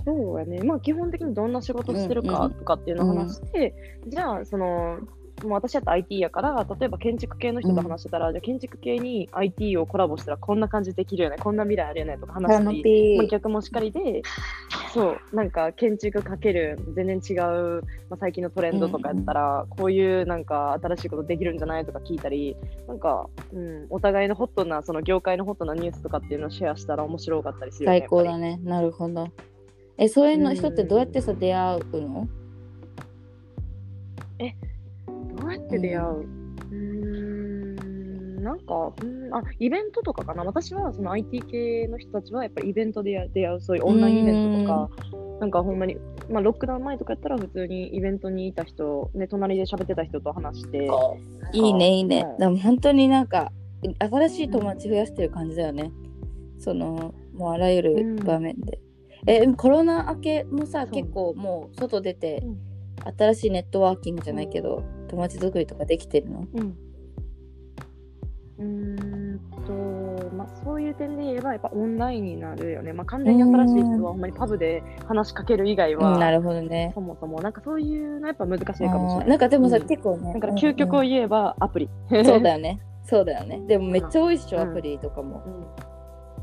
[0.06, 0.62] そうやね。
[0.64, 3.74] まあ基本的にどんな仕事してるうんうんかとかっていうのを話して、
[4.08, 5.00] じゃあその、
[5.44, 14.22] もう私だったら IT やから、例えば建築系の人と話してたら、じゃあ建築系に IT をコラボしたらこんな感じできるよね、こんな未来あるよねとか話したり、カラノピまあ、逆もしかりで、
[14.94, 22.56] そう、なんか建築かける全然違う、まあ、最近のトレンドとかやったら、こういうなんか新しいことできるんじゃないとか聞いたり、
[22.88, 28.00] なんか、うん、お互いのホットな、その業界のホットなニュースとかっていうのをシェアしたら面白かったりするよね。
[28.00, 28.58] 最高だね。
[28.58, 28.60] ね。
[28.64, 29.28] なるほど。
[29.98, 32.28] え、そういうのうん人ってどうやってさ出会うの？
[34.40, 34.46] ど
[35.50, 36.08] うやって出会う、
[36.72, 38.40] うーん。
[38.40, 40.44] ん、なんか、うん、あ、イベントとかかな。
[40.44, 44.90] 私は、その IT 系の人たちは、やっぱりイベントでや出会う、そういうオンラインイベントとか、
[45.40, 45.98] なんかほんまに、
[46.30, 50.90] まあ、ロックダウン前とかやったら、普通にイベントにいた人、ね、隣で喋ってた人と話して、
[51.54, 52.26] いいねいいね。
[52.32, 52.38] うん。
[52.38, 53.52] でも本当になんか
[54.00, 55.92] 新しい友達増やしてる感じだよね。
[56.60, 58.80] そのもうあらゆる場面で、
[59.26, 62.58] えコロナ明けもさ結構もう外出てうん。
[63.18, 66.48] 新しいネットワーキングじゃないけど友達作りとかできてるの？
[66.54, 66.78] うん。
[68.60, 68.66] うー
[69.36, 72.92] んと、まあ、そういう点で言えば、やっぱオンラインになるよね。
[72.92, 76.92] まあ、完全に新しい人は、ほんまにパブで話しかける以外は、うんなるほどね。
[76.94, 79.28] そもそも、なんかそういうのやっぱ難しいかもしれない。
[79.30, 79.88] なんかでもさ、うん。
[79.88, 81.90] 結構ねだから究極を言えばアプリ。
[82.10, 82.82] うんうんそうだよね。
[83.06, 83.62] そうだよね。
[83.68, 84.70] でもめっちゃ多いっしょ、うん。
[84.72, 85.99] アプリとかも、うん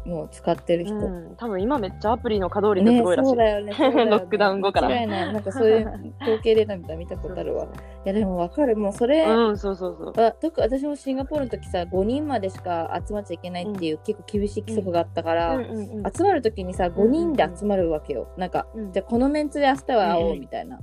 [0.07, 3.29] もう使ってる人、うん、多分今めっちゃアプリの稼働率ねすごいらしい。
[3.31, 4.11] そうだよね そうだよね。
[4.13, 4.89] ロックダウン後から。
[4.89, 5.33] 間違いない。
[5.33, 7.65] なんかそういう 統計データみたいなの見たことあるわ。
[7.65, 7.69] い
[8.05, 8.77] やでもわかる。
[8.77, 10.25] もうそれ、うん、そうそうそう。
[10.25, 15.65] あ特私もシンガポールの時さ5人までしか集まっちゃいけないっていう、結構厳しい規則があったから、うん。
[15.65, 18.93] うんうん集まる時にさ5人で集まるわけよ、なんかうん。
[18.93, 20.79] じゃあこのメンツで明日は会おううんみたいな、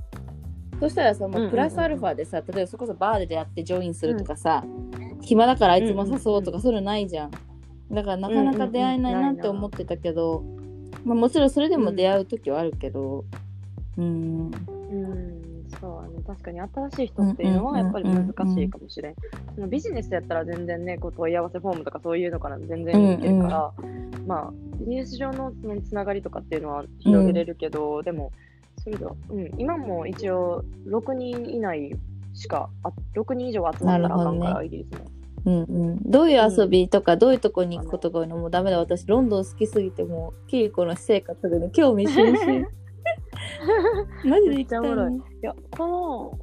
[0.80, 4.64] そしたらさもうプラスアルファでさ例えばそれこそバーで出会ってジョインするとかさ、
[5.22, 7.30] 暇だからあいつも誘おうとかそういうのないじゃん
[7.90, 10.44] だからなかなか出会えないなって思ってたけど、
[11.04, 13.24] まあ、もちろんそれでも出会う時はあるけど
[13.96, 14.50] うん。
[14.50, 18.30] うん、そうね、確かに新しい人っていうのはやっぱり難し
[18.62, 19.14] いかもしれん。
[19.54, 23.72] そのビジネスやったら全然ね、こう問い合わせフォームとかそういうのから全然いけるから、
[24.26, 28.32] まあ、ビジネス上のそのつながりとかっていうのは広げれるけど、でも、
[28.82, 31.92] それでは、うん、今も一応6人以内
[32.34, 35.06] しか、あ6人以上集まったらあかんから、なるほどイギリスも。
[35.46, 35.62] うんう
[35.94, 38.36] ん、どういう遊びとか、どういうとこに行くことが多いの？
[38.36, 38.78] もうダメだ。
[38.78, 42.68] 私ロンドン好きすぎてもうキリコの私生活で、ね、興味津々
[44.24, 45.20] マジで行きたいめっちゃおもろい。
[45.42, 46.38] や、この、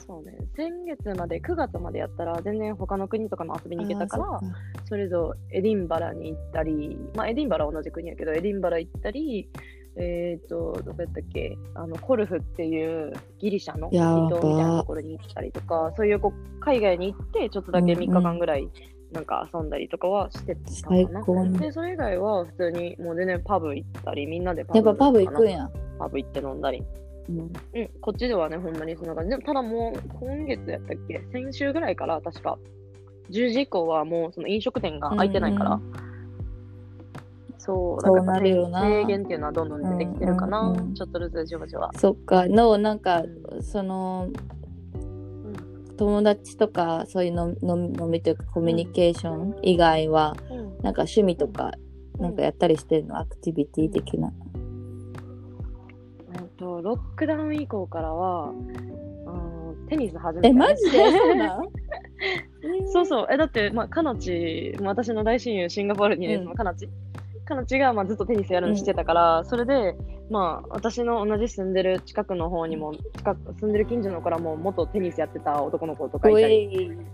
[0.00, 4.40] そうね、先月まで、9月までやったら、全然他の国とかも遊びに行けたから、
[4.84, 9.48] それぞれエディンバラに行ったり、まあ、エディンバラは同じ国やけど、エディンバラ行ったり、
[9.98, 18.68] えっ、と、どこやったっけ、あのコルフっていうギリシャの離島みたいなところに行ったりとか、そういうこう海外に行って、ちょっとだけ3日間ぐらい、
[19.12, 21.24] なんか遊んだりとかはしてた最かな。
[21.24, 21.44] 高。
[21.44, 25.58] にで、それ以外は普通にもう全然パブ行ったり、みんなでパブやっぱパブ行くんや。
[25.58, 26.82] や、パブ行って飲んだり。
[27.28, 27.50] うん、うん、
[28.00, 29.30] こっちではね、ほんまにそんな感じ。
[29.30, 31.22] でも、ただもう、今月やったっけ？
[31.32, 32.58] 先週ぐらいから、確か、
[33.30, 36.05] 10時以降はもう、その飲食店が開いてないから、うん
[37.58, 38.82] そう、そうなるよな。
[38.82, 40.60] 制限っていうのはどんどん出てきてるかな。
[40.60, 40.94] うんうんうん。
[40.94, 41.90] ちょっとずつじわじわ。
[41.96, 42.46] そっか。
[42.46, 44.28] のなんか、うその
[44.94, 45.96] うん。
[45.96, 50.56] 友達とかそういうの飲みというかコミュニケーション以外は、うん。
[50.82, 51.72] なんか趣味とか
[52.18, 54.32] なんかやったりしてるの、アクティビティ的な。
[56.34, 59.06] えっと、ロックダウン以降からは、うん
[59.88, 60.58] テニス始めた、え、ね。
[60.58, 60.98] マジで？
[62.92, 63.26] そう そう。
[63.30, 66.88] え、だって、まあ、かなち、私の大親友、シンガポールにいる、のかなち。
[67.46, 69.94] かなちが、まあ、ずっとテニスやるのしてたから、それで、
[70.28, 76.64] まあ、私の同じ住んでる近くの方にも、近く、住んでる近所の子らも、元テニスやってた男の子とかいおたり、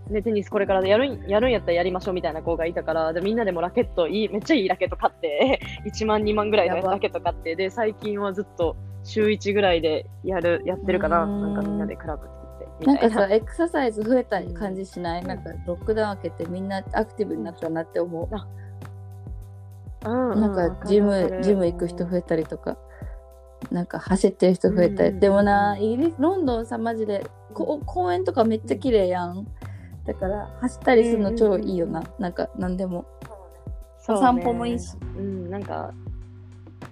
[0.09, 0.13] い。
[0.13, 11.25] で、テニスこれからやるん、やるんやったらやりましょうみたいな子がいたから、で、みんなでもラケット、いい、めっちゃいいラケット買って、 1万、2万ぐらいのラケット買って、で、最近はずっと週1ぐらいでやる、やってるかな。
[11.25, 12.93] なんかみんなでクラブな。
[12.93, 12.97] ん。
[12.97, 18.29] かさエクササイズ増えた感じしない、なんかロックダウン明けてみんなアクティブになったなって思う、
[20.05, 22.77] うんなんかジムジム行く人増えたりとか
[23.71, 25.19] なんか走ってる人増えたり、うん。
[25.19, 29.47] でもなイギリスロンドンさマジでこ公園とかめっちゃ綺麗やん。
[30.05, 33.05] だから走ったりするの超いいよな、なんかなんでも。
[33.99, 34.19] そうね。
[34.19, 34.97] お散歩もいいし。
[35.17, 35.93] うん、なんか、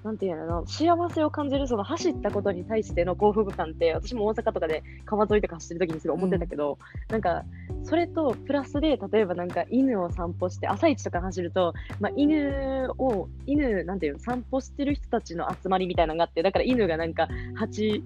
[0.03, 7.43] なんていうのな、幸せを感じる、その走ったことに対しての幸福感って、私も大阪とかで川沿いとか走ってる時にすごい思ってたけど、なんか、
[7.83, 17.27] それとプラスで、例えばなんか犬を散歩して、朝一とか走ると、まあ、犬を、犬、なんていうの、散歩してる人たちの集まりみたいなのがあって、だから犬がなんか、
[17.59, 18.01] 8、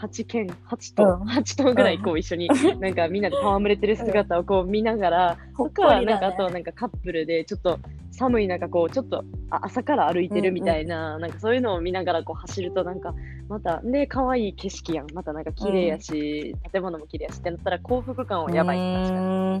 [0.00, 1.28] 8犬、8頭、うん。
[1.28, 2.48] 8頭ぐらいこう一緒に、
[2.80, 7.78] なんかみんなで戯れてる姿をこう見ながら、ほっとか、ねなんかあとなんかカップルでちょっと
[8.10, 13.14] 寒い中こうちょっとあ朝から歩いてるみたいな、なんかそういうのを見ながらこう走るとなんか
[13.48, 15.06] またね可愛い景色やん。
[15.12, 19.18] またなんか綺麗やし、建物も綺麗やしってなったら幸福感はやばい、確かに。
[19.18, 19.60] うーん。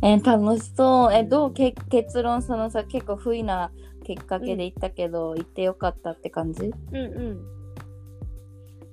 [0.00, 1.12] え楽しそう。
[1.12, 3.70] えどうけ結論そのさ結構不意な
[4.04, 6.72] きっかけで行ったけど、行ってよかったって感じ？
[6.92, 7.00] うんう
[7.34, 7.57] ん。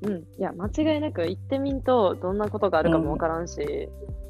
[0.02, 3.56] うん、いや間違いなく行ってみんとどんなことがあるかもわからんし、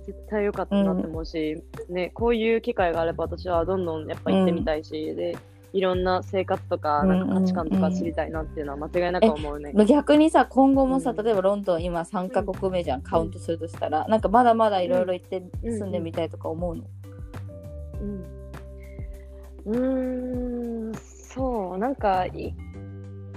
[0.06, 5.38] 絶対良かったなって思うし、ね、こういう機会があれば私はどんどんやっぱ行ってみたいし、で
[5.74, 9.74] いろんな生活とかなんか価値観とか知りたいなっていうのは間違いなく思うね。
[9.86, 11.18] 逆にさ今後もさ、うん。
[11.18, 16.84] 例えばロンドン今3カ国目じゃん、カウントするとしたらなんかまだまだいろいろ行ってうん住んでみたいとか思うの、
[19.66, 22.56] うん、うーんそうなんかい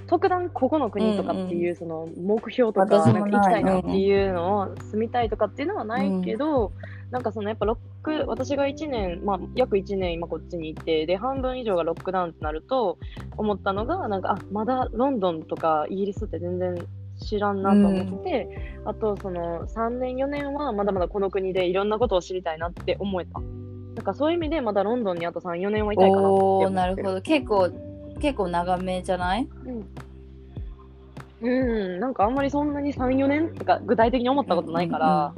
[0.08, 4.28] 特段ここの国とかっていうその目標とかなんか行きたいなってい。
[4.28, 6.72] うのを住みたいとかっていうのはないけど、
[7.10, 12.98] なんかそのやっぱロック私が1年、まあ、約1年今こっちにいてで半分以上がロックダウンとなると
[13.36, 16.76] 思ったのがなんかあまだロンドンとかイギリスって全然
[17.20, 18.48] 知らんなと思って、
[18.84, 23.40] あとその3年4年はまだまだこの国でいろんなことを知りたいなって思えた。
[23.40, 26.68] なんかそういう意味でまだロンドンにあと3、4年はいたいかなって思ってる。
[26.68, 27.20] おーなるほど。
[27.20, 27.68] 結構
[28.18, 29.48] 結構長めじゃない？
[31.42, 35.32] うん、うん、なんかあんまりそんなに3、4年とか具体的に思ったことないから、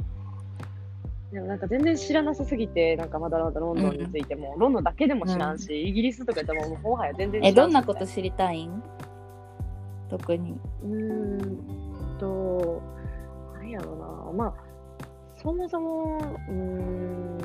[1.31, 7.53] でもなんか全然知らなさすぎて、なんかまだまだロンドンについても、ロンドンだけでも知らんし、イギリスとかでももはや全然知らんし。
[7.53, 8.83] えどんなこと知りたいん？
[10.09, 10.55] 特に。
[10.83, 12.81] うーんと、
[13.53, 14.53] なんやろうな、まあ、
[15.41, 16.17] そもそも、
[16.49, 17.37] うーん、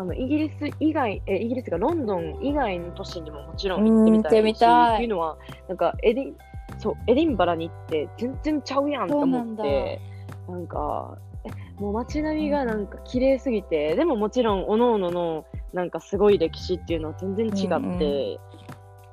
[0.00, 5.04] あの、イギリス以外、え、イギリスがロンドン以外の都市にももちろん行ってみたいしうん行ってみたい。
[5.04, 5.36] うのは、
[5.68, 6.36] なんかエディン、
[6.78, 10.00] そう、エディンバラに行って全然ちゃうやんと思って、
[10.48, 11.50] なんか、え
[11.82, 18.38] もう街並みがなんか綺麗すぎて、でももちろん、おのおののなんかすごい歴史っていうのは全然違って、うんうん。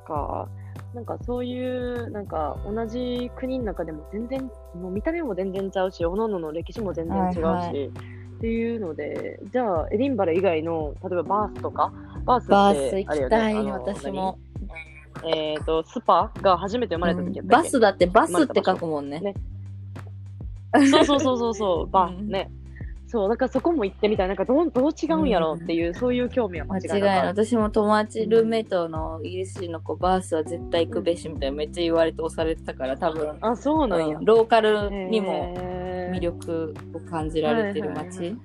[0.06, 0.48] か、
[0.94, 11.92] なんかそういう、なんか同じ国の中でも全然、もう見た目も全然ちゃうし、おのおのの歴史も全然違うし、はいはいっていうので、じゃあ、エディンバラ以外の、例えばバースとか、
[12.24, 14.38] バースってバース行きたい、私も。
[15.24, 15.34] 何？
[15.34, 17.64] えっ、と、スパが初めて生まれた時やったっけ？
[17.64, 19.20] バスだってバスって書くもんね。
[19.20, 19.34] ね。
[20.92, 22.52] そうそうそうそうそう、バースね。
[23.08, 24.28] そう、だからそこも行ってみたい。
[24.28, 27.28] なんかどうどう違うんやろうっていう、そういう興味は間間違いない違い。
[27.28, 34.26] 私も友達ルーメイトのイギリス人の子バースは絶対行くべしみたいなめっちゃ言われて押されてたから多分、あ、そうなんやうん。
[34.26, 35.56] ローカルにも
[36.12, 38.36] 魅力を感じられてる街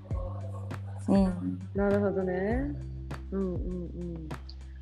[1.09, 2.73] うんなるほどね。
[3.33, 4.29] うんうんうん。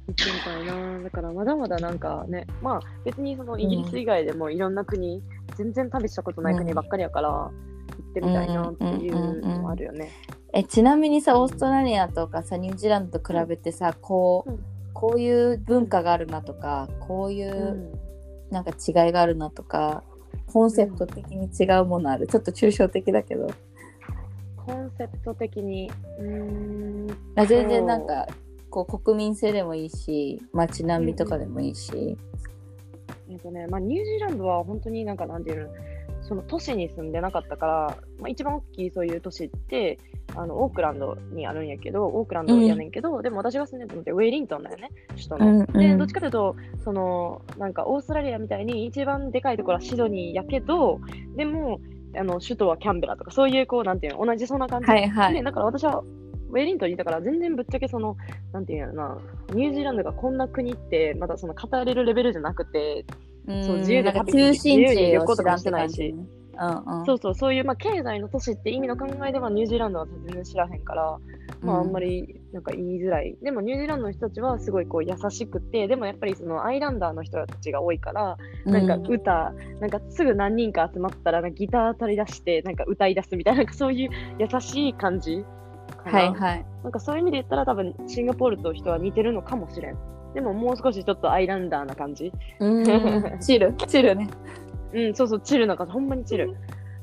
[0.08, 1.02] 行ってみたいな。
[1.04, 5.22] だからまだまだなんかね、まあ別にそのイギリス以外でもいろんな国、
[5.56, 7.52] 全然旅したことない国ばっかりやから、行
[8.10, 10.10] ってみたいなっていうのもあるよね。
[10.52, 14.64] えちなみにさオーストラリアとかさニュージーランドと比べてさこう、うん。
[14.92, 17.58] こういう文化があるなとかこういうう
[17.96, 18.00] ん。
[18.50, 20.02] なんか違いがあるなとか
[20.46, 22.26] コンセプト的に違うものある？
[22.26, 23.48] ちょっと抽象的だけど。
[24.56, 28.26] コンセプト的に、うーん、あ全然なんか
[28.68, 32.18] こう国民性でもいいし街並みとかでもいいし、
[33.30, 35.68] えっとね、まあニュージーランドは本当になんかなんていうの、
[36.30, 39.98] その都市に住んでなかったから、まあ、一番大きいそういう都市って、
[40.36, 45.46] あのオークランドにあるんやけど、オークランドやねんけど、でも私が住んでるのってウェイリントンだよね、首都の。
[45.46, 51.00] うんうんで、どっちかというと、その、なんかオーストラリアみたいに一番でかいところはシドニーやけど、
[51.34, 51.80] でも、
[52.16, 54.86] あの首都はキャンベラとか、そういう、こう、なんていうの、同じそんな感じ。
[54.86, 56.04] はいはいで、だから私は、
[56.50, 58.16] ウェイリントンにいたから、全然ぶっちゃけその、
[58.52, 59.18] なんていうのな、
[59.52, 63.29] ニュージーランドがこんな国って、まだその語れるレベルじゃなくて、うん
[63.62, 66.14] そう自由で旅中心自由に旅地を知らて
[66.60, 67.06] うんうん。
[67.06, 71.18] そうそう、そういう、まあ、経済の都市って意味の考えではニュージーランドは全然知らへんから、
[71.62, 73.36] まあ、あんまりなんか言いづらい。
[73.42, 85.44] でも、ニュージーランドの人たちはすごいこう優しくて、でもやっぱりそのアイランダーの人たちが多いから、なんか歌、なんかすぐ何人か集まったらなんかギター取り出して、なんか歌い出すみたいな、なんかそういう優しい感じ。
[86.04, 86.66] はいはい。
[86.82, 89.98] なんかそういう意味で言ったら多分シンガポールと人は似てるのかもしれん。
[90.34, 92.32] でももう少しちょっとアイランダーな感じ。
[92.58, 93.38] うん。
[93.40, 94.28] チルチルね。
[94.92, 96.56] うん、そうそう、チルな感じ、ほんまにチル。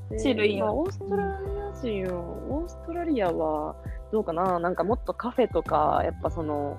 [0.10, 0.66] でチルいいよ。
[0.66, 3.76] まあオーストラリア人は、オーストラリアは
[4.12, 6.78] どうかな、なんかもっとカフェとか、やっぱその、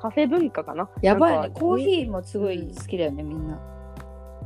[0.00, 0.88] カフェ文化かな？
[1.02, 1.38] やばいね。
[1.40, 3.58] なんかコーヒーもすごい好きだよねみんな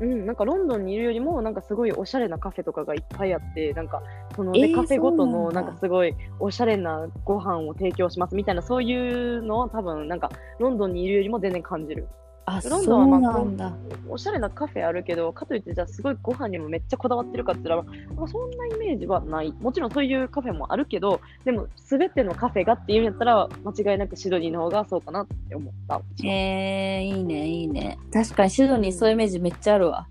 [0.02, 4.02] うん、なんかロンドンにいるよりも、なんかすごいおしゃれなカフェとかがいっぱいあって、なんか、
[4.34, 12.08] その、えーでカフェごとの、なんかすごいおしゃれなご飯を提供しますみたいな、そういうのは多分、なんか、ロンドンにいるよりも全然感じる。
[12.44, 13.72] あロンそうドンはまあなんだ。
[14.08, 19.52] おしゃれなカフェあるけど、かといって、じゃあすごいご飯にもめっちゃこだわってるかって言ったら、まあ、そんなイメージはない。
[19.60, 26.00] もちろんそういうカフェもあるけど、でも、すべてのカフェがっていうんやったら、間違いなくシドニーの方がそうかなって思った。
[26.24, 27.98] えー、いいねいいね。
[28.12, 30.06] 確かにシドニーそういうイメージめっちゃあるわ。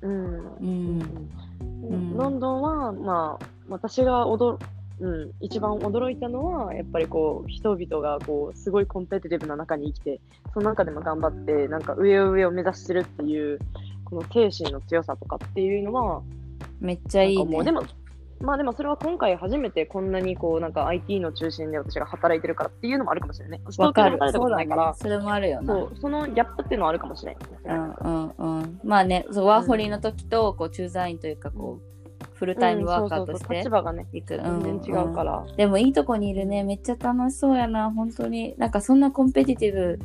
[0.00, 0.56] うん。
[0.56, 0.98] うん。
[0.98, 2.16] ん。
[2.16, 4.58] ロンドンは、まあ、私が驚、
[5.02, 10.20] うん、一番驚いたのは、やっぱりこう、人々がこう、すごいコンペティティブな中に生きて、
[10.54, 13.58] その中でも頑張って、なんか上を上を目指してるっていう、
[14.04, 16.22] この精神の強さとかっていうのは、
[16.80, 17.64] めっちゃいいね。
[17.64, 17.82] でも、
[18.40, 23.64] まあでもそれは今回初めてこんなにこう、なんか IT の中心で私が働いてるからっていうのもあるかもしれないね。
[23.78, 24.18] わかる。
[24.32, 25.74] そうだから、それもあるよな。
[25.74, 27.76] そう、そのギャップっていうのはあるかもしれない。
[27.76, 28.80] うんうんうん。
[28.84, 31.91] まあねそうワーホリの時とこう駐在員というかこう、
[32.42, 33.54] フルタイムワーカーとして。
[33.54, 35.46] 立場がね、行く、全然違うから。
[35.56, 36.64] でもいいとこにいるね。
[36.64, 37.92] めっちゃ楽しそうやな。
[37.92, 38.56] 本当に。
[38.58, 40.00] なんかそんなコンペティティブ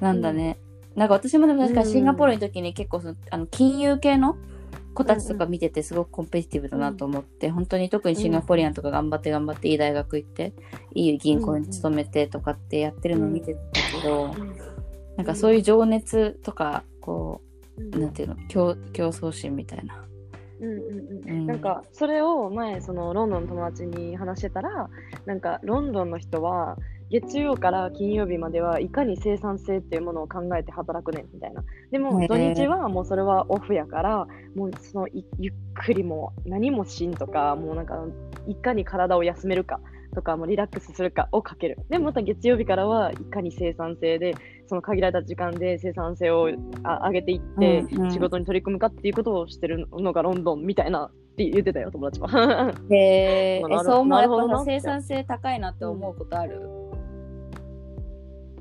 [0.00, 0.58] なんだね、
[0.94, 4.36] なんか私もでも確かシンガポールの時に結構そのあの金融系の
[4.92, 10.52] 子たちとか見ててすごくコンペティティブだなと思って、本当に特にシンガポリアンとか頑張って頑張っていい大学行って
[10.94, 13.60] いい銀行に勤めてとかってやってるのを見てた
[14.00, 14.34] けど、
[15.16, 17.40] なんかそういう情熱とかこ
[17.76, 17.94] うん。
[17.94, 20.04] うなんていうの競競争心みたいな。
[20.64, 21.40] うんうんうん。
[21.40, 21.46] うん。
[21.46, 24.88] なんかそれを前そのロンドンの友達に話してたら
[25.26, 26.76] なんかロンドンの人は
[27.10, 31.62] 月曜から金曜日まではいかに生産性っていうものを考えて働くねんみたいな。
[31.90, 37.96] でも土日はもうそれはオフやからもうそのいゆっくりも何もしんとかもうなんか
[38.46, 39.80] いかに体を休めるか
[40.14, 41.78] とかもうリラックスするかをかける。
[41.90, 44.34] でもまた月曜日からはいかに生産性で
[44.66, 46.48] その限られた時間で生産性を
[46.82, 52.72] あ上げていって仕事に取り組むかっていうことをしてるのがロンドンみたいなって言ってたよ友達は。
[52.90, 54.20] へ えそう思う。
[54.20, 56.60] や生産性高いなって思うことある、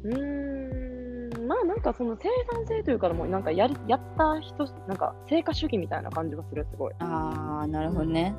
[0.04, 1.48] うーん。
[1.48, 8.36] まあなんかその生産性というかもうなんかやりやった人なんか成果主義みたいな感じがするすごい、ああなるほどね。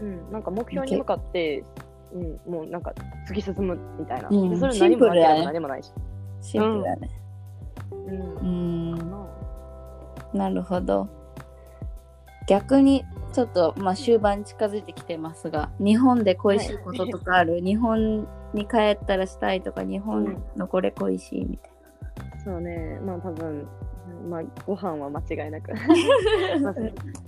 [0.00, 1.64] うん、なんか目標に向かって、
[2.12, 2.92] うん、もうなんか
[3.28, 5.92] 突き進むみたいな、うんでそれシン何も何もないし、
[6.40, 7.10] シンプルだね。
[7.92, 8.92] うん。
[8.92, 9.26] うかん、な
[10.34, 11.08] なるほど。
[12.46, 21.70] 逆にちょっとまあ終盤に近づいてきてますが、日本で恋しいこととかある、日本に帰ったらしたいとか、日本のこれ恋しいみたい
[22.44, 22.98] そうね。
[23.04, 23.68] まあ多分
[24.28, 25.72] まあご飯は間違いなく
[26.62, 26.74] まあ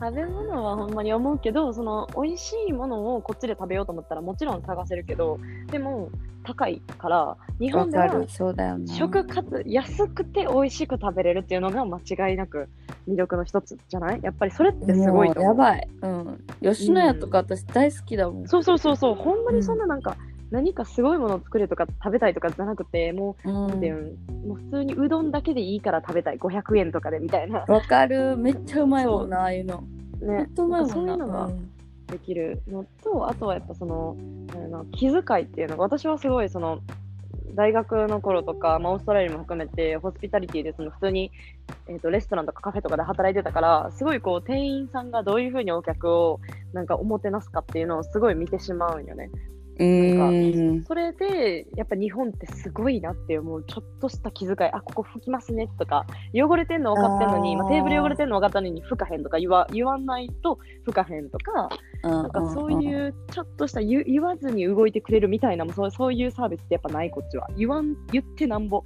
[0.08, 5.38] 食べ物はほんまに思うけどその美味しいものをこっちで食べようと思ったらもちろん探せるけど
[5.70, 6.08] でも
[6.42, 8.86] 高いから日本ではかる、そうだよね。
[8.86, 12.68] 食かつ安くて美味しく食べれるっていうのが間違いなく
[13.06, 14.20] 魅力の一つじゃない？
[14.22, 15.88] やっぱりそれってすごいと思うやばい。
[16.00, 16.44] うん。
[16.62, 18.48] 吉野家とか私大好きだもん。
[18.48, 20.16] そうそうそうそうほんまにそんななんか、
[20.50, 28.36] 何かすごいものを作るとか食べたいとかじゃなくてもううんてもう普通にうどんだけでいいから食べたい500円とかでみたいなわかる。
[28.38, 29.82] めっちゃうまいもんな、ああいうの。
[30.20, 30.48] ほね。
[30.88, 31.70] そういうのがうん
[32.10, 34.16] できるのと、あとはやっぱその
[34.52, 36.80] あの気遣いっていうのが私はすごいその
[37.54, 41.30] 大学の頃とか、まあ、オーストラリアも含めてホスピタリティでその普通に、
[41.88, 46.40] えー、とレストランとかカフェとかで働いてたからすごいこう店員さんがどういうふうにお客を
[46.72, 49.30] なんかおもてなすかっていうのをすごい見てしまうんよね。
[49.80, 50.84] うーん。
[50.84, 53.64] それでやっぱ日本ってすごいなって思う。
[53.64, 54.70] ちょっとした気遣い。
[54.70, 61.52] あここ拭きますねとか汚れてんの分かってんのにまあ、テーブル汚れてんの分かったのに拭かへんとか言わ言わないと拭かへんとか
[62.02, 67.48] ななんかそういうちょっとした言言わずに動いてくれるみたいなもそうそういうサービスってやっぱないこっちは。
[67.56, 68.84] 言わん言ってなんぼ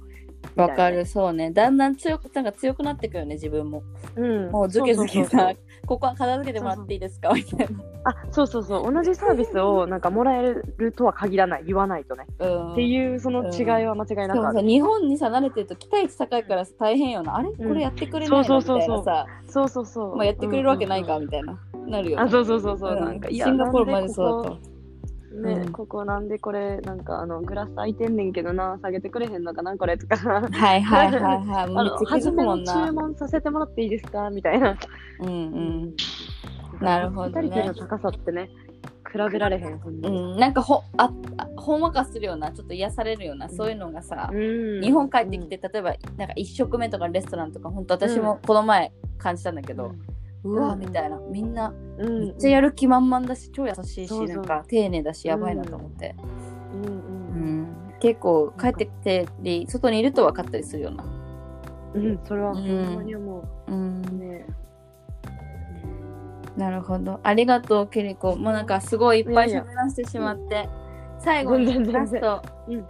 [0.55, 1.51] わかる、そうね。
[1.51, 3.83] だんだん強く、なんか強くなってくよね、自分も。
[4.15, 4.51] うん。
[4.51, 5.51] もうズケズケさ、
[5.85, 7.33] ここは片付けてもらっていいですか？
[7.33, 7.83] みたいな。
[8.05, 8.93] あそうそうそう。
[8.93, 12.71] 同じサービスをなんかもらえるとは限らない言わないとね、うん。
[12.73, 17.37] っていうその違いは間違いなくある、でもさ、日本にさ、慣れてると期待値高いから大変よな。
[17.37, 17.49] あれ？
[17.51, 18.43] これやってくれないの？
[18.43, 18.87] そうみたそうそう。
[18.87, 20.15] そういなさ、そうそうそう。
[20.15, 21.59] まあやってくれるわけないか、うんうんみたいな。
[21.87, 22.23] なるよね。
[22.23, 23.19] あそうそうそうそう、うんなん。
[23.19, 24.74] かシンガポールマジなんでそうだった。
[25.41, 25.71] ね、うん。
[25.71, 30.17] ここなんでこれなんかあのグラス空いてんねんけどな下げてくれへんのかなこれとか。
[30.17, 31.45] はいはいはい。
[31.45, 31.69] はい。
[31.69, 32.75] もあう初めもんな。
[32.75, 34.77] の注文させてもらっていいですかみたいな。
[35.21, 35.95] うんうん。
[36.81, 37.63] なるほどね。
[37.65, 38.49] の高さってね
[39.11, 44.81] 比べられへんうん、なんかほああほんわかするようなちょっと癒されるような、そういうのがさ、うん。
[44.81, 49.93] 日本帰ってきて、例えばなんか1食目とかレストランとか本当私もこの前感じたんだけど、
[50.45, 50.79] うわうん。
[50.79, 51.19] みたいな。
[51.29, 52.19] みんなうん。
[52.27, 56.15] めっちゃやる気満々だし超優しいしなんか丁寧だしやばいなと思って、
[56.73, 57.67] うん
[57.99, 61.03] 結構帰ってきてり外にいると分かったりするような、
[61.95, 62.19] うん。
[62.25, 63.71] それはうんほんまに思う。
[63.71, 64.01] ん。
[64.05, 64.45] うね。
[66.55, 67.19] なるほど。
[67.23, 68.35] ありがとうケリコ。
[68.35, 70.69] もうなんかすごいいっぱい喋らせてしまって。
[71.19, 72.85] 最後にラスト、うん。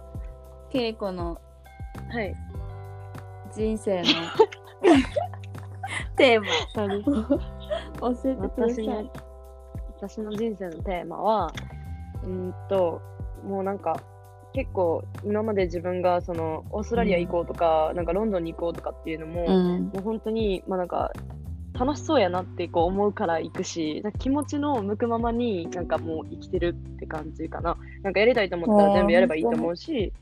[0.70, 1.40] ケリコの
[2.10, 2.34] はい。
[3.54, 4.08] 人生の
[6.16, 6.46] テーマ。
[8.00, 8.84] 教えてください。
[8.84, 9.10] 私の
[9.98, 11.52] 私の人生のテーマは
[12.22, 13.00] うーんと
[13.44, 14.02] もうなんか
[14.52, 19.82] 結構今まで自分がそのオーストラリア行こうとか、なんかロンドンに行こうとかっていうのも、うん。
[19.84, 21.12] もう本当にまあなんか
[21.78, 27.76] 楽しそうやなってこう思うから行くしなんか気持ちの向くままになんかもう生きてるって感じかな。
[28.02, 30.12] なんかやりたいと思ったら全部やればいいと思うし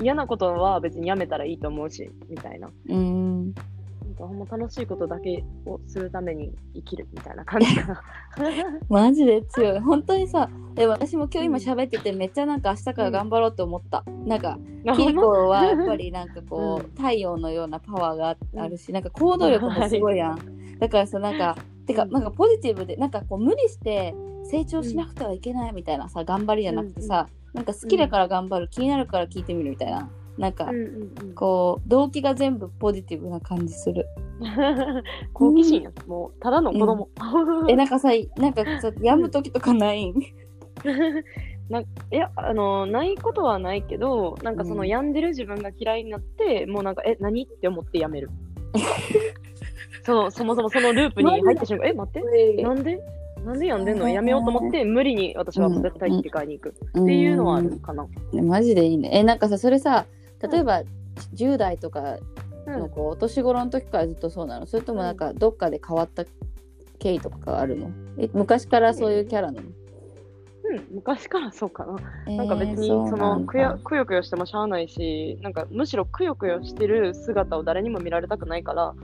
[0.00, 2.68] 嫌なことは別にやめたらいいと思うしみたいな。
[2.88, 2.96] う
[4.18, 8.02] かほんま楽しいことだけをするために生きるみたいな感じかな。
[8.88, 9.80] マジで強い。
[9.80, 14.58] 本当にさでも私も今日今喋っててめっちゃなんか明日から頑張ろうって思った、なんか
[14.96, 16.90] キリコはやっぱりなんかこう、 うん。
[16.94, 20.38] 太陽のようなパワーがあるしなんか行動力もすごいやん。
[20.78, 21.56] だからさなんか
[21.86, 22.10] てかうん。
[22.10, 24.14] なんかポジティブでなんかこう無理して
[24.44, 30.08] 成長しなくてはいけないみたいなさ頑張りじゃなくてさ、なんか好きだから頑張る気になるから聞いてみるみたいな
[30.38, 34.06] なんかうんうんこう動機が全部ポジティブな感じする。
[34.40, 37.08] うん、好奇心や、もうただの子供、
[37.68, 40.06] えなんかさなんかさ病む時とかない？
[40.10, 40.14] ん
[41.68, 44.88] ないやあのないことはないけどなんかそのうん。
[44.88, 48.30] 病んでる自分が嫌いになって、もうなんかえ何って思ってやめる。
[50.04, 52.62] そうそもそもそのループに入った瞬間え待って。
[52.62, 53.00] なんで？
[53.44, 54.08] なんで病んでんの？
[54.08, 56.74] やめようと思って無理に私は絶対切り替えに行く。
[57.00, 59.10] っていうのはあるかな、ねマジでいいね。
[59.12, 60.06] えなんかさそれさ
[60.40, 60.82] 例えば、
[61.34, 62.16] 10代とか
[62.66, 62.80] うん。
[62.80, 64.66] のこうお年頃の時からずっとそうなの？
[64.66, 66.26] それともなんかどっかで変わった
[66.98, 67.90] 経緯とかがあるの？
[68.18, 71.96] え昔からそういうキャラなの、うん、昔からそうかな。
[72.26, 78.94] えーなんか別にそのくやくよくよしてもしゃあないし、なんかむしろくよくよしてる姿を誰にも見られたくないから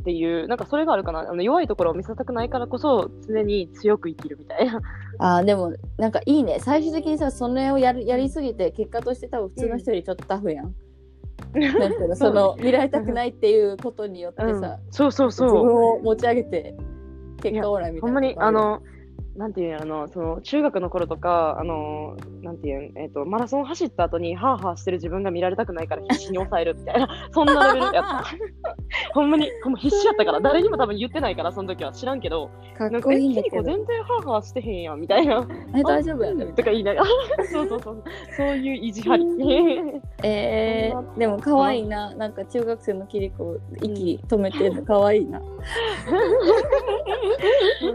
[0.00, 1.20] っていう、なんかそれがあるかな。
[1.20, 4.80] あの弱いところを見せたくないからこそ常に強く生きるみたいな。
[5.18, 10.74] あーでもなんかいいね最終的にさそれをやるやりすぎて結果として多分普通の人よりちょっとタフやん、
[11.54, 15.64] なんていうのその見られたくないっていうことによってうんさ、そうそう自そう。
[15.64, 16.74] 分を持ち上げて
[17.42, 18.82] 結果オーライみたいなほんまに、あの、
[19.36, 28.24] なんていうあの、その中学の頃とか、あの、なんていうん、えっ、と、マラソン走った後にハーハーしてる自分が見られたくないから必死に抑えるみたいな、 そんなレベルやった。
[29.14, 31.92] ほんまに、ほんま必死やったから、誰にも多分言ってないから、その時は。
[31.92, 33.62] 知らんけど、かっこいいんだけど。
[33.62, 35.46] 全然ハーハーしてへんやん、みたいな。
[35.76, 37.06] え大丈夫やねとか言いながら、
[37.50, 38.02] そうそうそう、
[38.36, 38.46] そう。
[38.56, 39.24] いう意地張り。
[40.22, 42.14] えー、でも可愛いな。
[42.14, 45.40] なんか中学生のキリコ息止めてるの可愛いな、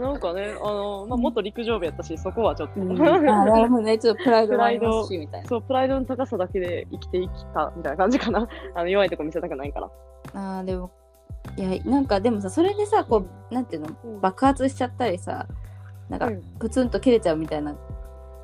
[0.00, 3.98] なんかね、あの、まあ、元陸上部やったし、そこはちょっと、 なるほどね。
[3.98, 5.48] ちょっとプライドがありますしみたいな。
[5.48, 8.48] そう、プライドの高さだけで生きてきたみたいな感じかな。
[8.74, 9.90] あの弱いとこ見せたくないから。
[10.34, 10.90] あーでも
[11.56, 13.88] いやなんかでもさそれでさこうなんていうの？
[14.04, 14.20] うん。
[14.20, 15.46] 爆発しちゃったりさ
[16.08, 16.42] なんかうん。
[16.58, 17.74] プツンと切れちゃうみたいな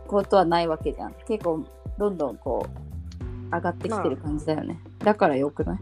[0.07, 1.14] ことはないわけじゃん。
[1.26, 1.64] 結構
[1.99, 5.78] どんどんこう上がってきてる感じだよね、だからよくない？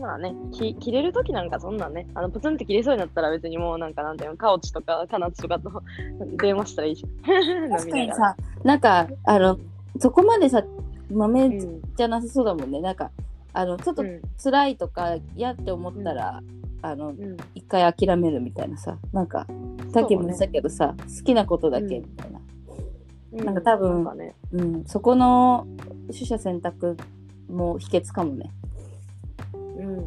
[0.00, 5.82] まあね、き切れるときなんかそんなんね、あのプツンって切れそうになったら別にもうなんかなんていうの、カオチとかカナチとかと
[6.40, 7.04] 電話したらいいし。
[7.70, 9.58] 確かにさなんかあの
[9.98, 10.64] そこまでさ
[11.10, 11.58] 豆
[11.96, 13.10] じゃなさそうだもんね、なんか
[13.52, 14.20] あのちょっとうん。
[14.42, 16.42] 辛いとか嫌って思ったら、
[16.82, 17.22] あのうん。
[17.22, 18.96] うん一回諦めるみたいなさ。
[19.12, 19.46] なんか
[19.92, 22.40] さっきも言ったけどさ、好きなことだけみたいな、
[23.32, 23.44] うん。
[23.44, 25.66] なんか多分なんかね、うんそこの
[26.08, 26.96] 取捨選択
[27.48, 28.50] も秘訣かもね。
[28.62, 28.69] うん、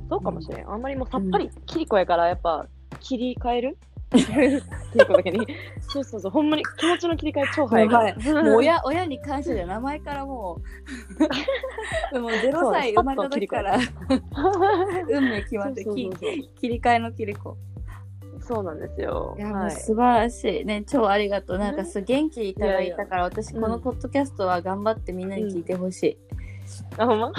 [0.09, 0.69] そうかもしれん。
[0.69, 2.67] あんまりもうさっぱり、キリコやからやっぱ
[2.99, 3.77] 切り替える？
[4.13, 5.45] キリコだけに。
[5.81, 8.43] そうそうそう、ほんまに気持ちの切り替え超早いから。
[8.43, 10.59] もう親親に感謝で名前からも
[12.13, 12.19] う。
[12.19, 13.77] もう0歳生まれた時から。
[15.09, 16.09] 運命決まってそ切
[16.69, 17.57] り替えの切り子。
[18.39, 19.35] そうなんですよ。
[19.37, 19.67] いや、もはい。
[19.67, 20.65] う素晴らしい。
[20.65, 21.57] ね超ありがとう。
[21.57, 26.17] なんかす元気いただいたから私やこのポッドキャストは頑張ってみんなに聞いてほしい、
[26.97, 27.31] あ、ほんま？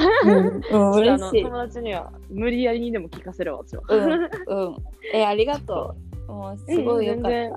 [0.70, 1.42] うん、嬉しい。
[1.42, 3.82] の友達には無理やりにでも聞かせるわ、私は。
[3.88, 4.76] うんうん。
[5.12, 5.94] えありがと
[6.28, 6.32] う。
[6.32, 7.52] もうすごいよかっ全た然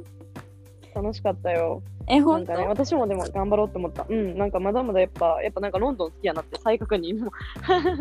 [0.96, 1.82] 楽しかったよ。
[2.10, 4.06] え本当なんかね、私もでも頑張ろうと思った。
[4.08, 7.32] うん、なんかまだまだやっぱ、やっぱなんかロンドン好きやなって再確認も。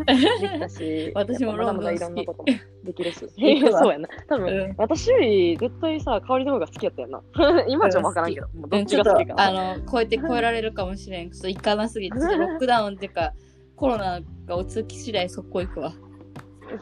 [0.05, 2.43] できたし、 私もやっぱまだまだいろロンドン好き。
[2.43, 3.19] んなこともできるし。
[3.37, 4.07] そうやな。
[4.29, 4.75] 多分、うん。
[4.77, 7.21] 私より絶対さ、香りの方が好きやったよな。
[7.67, 9.35] 今じゃ分からんけど、もうどっちが好きか。
[9.37, 11.29] あの超えて超えられるかもしれん。
[11.31, 13.33] ちょっと行かなすぎてロックダウンっていうか
[13.77, 15.93] コロナが落ち着き次第速攻行くわ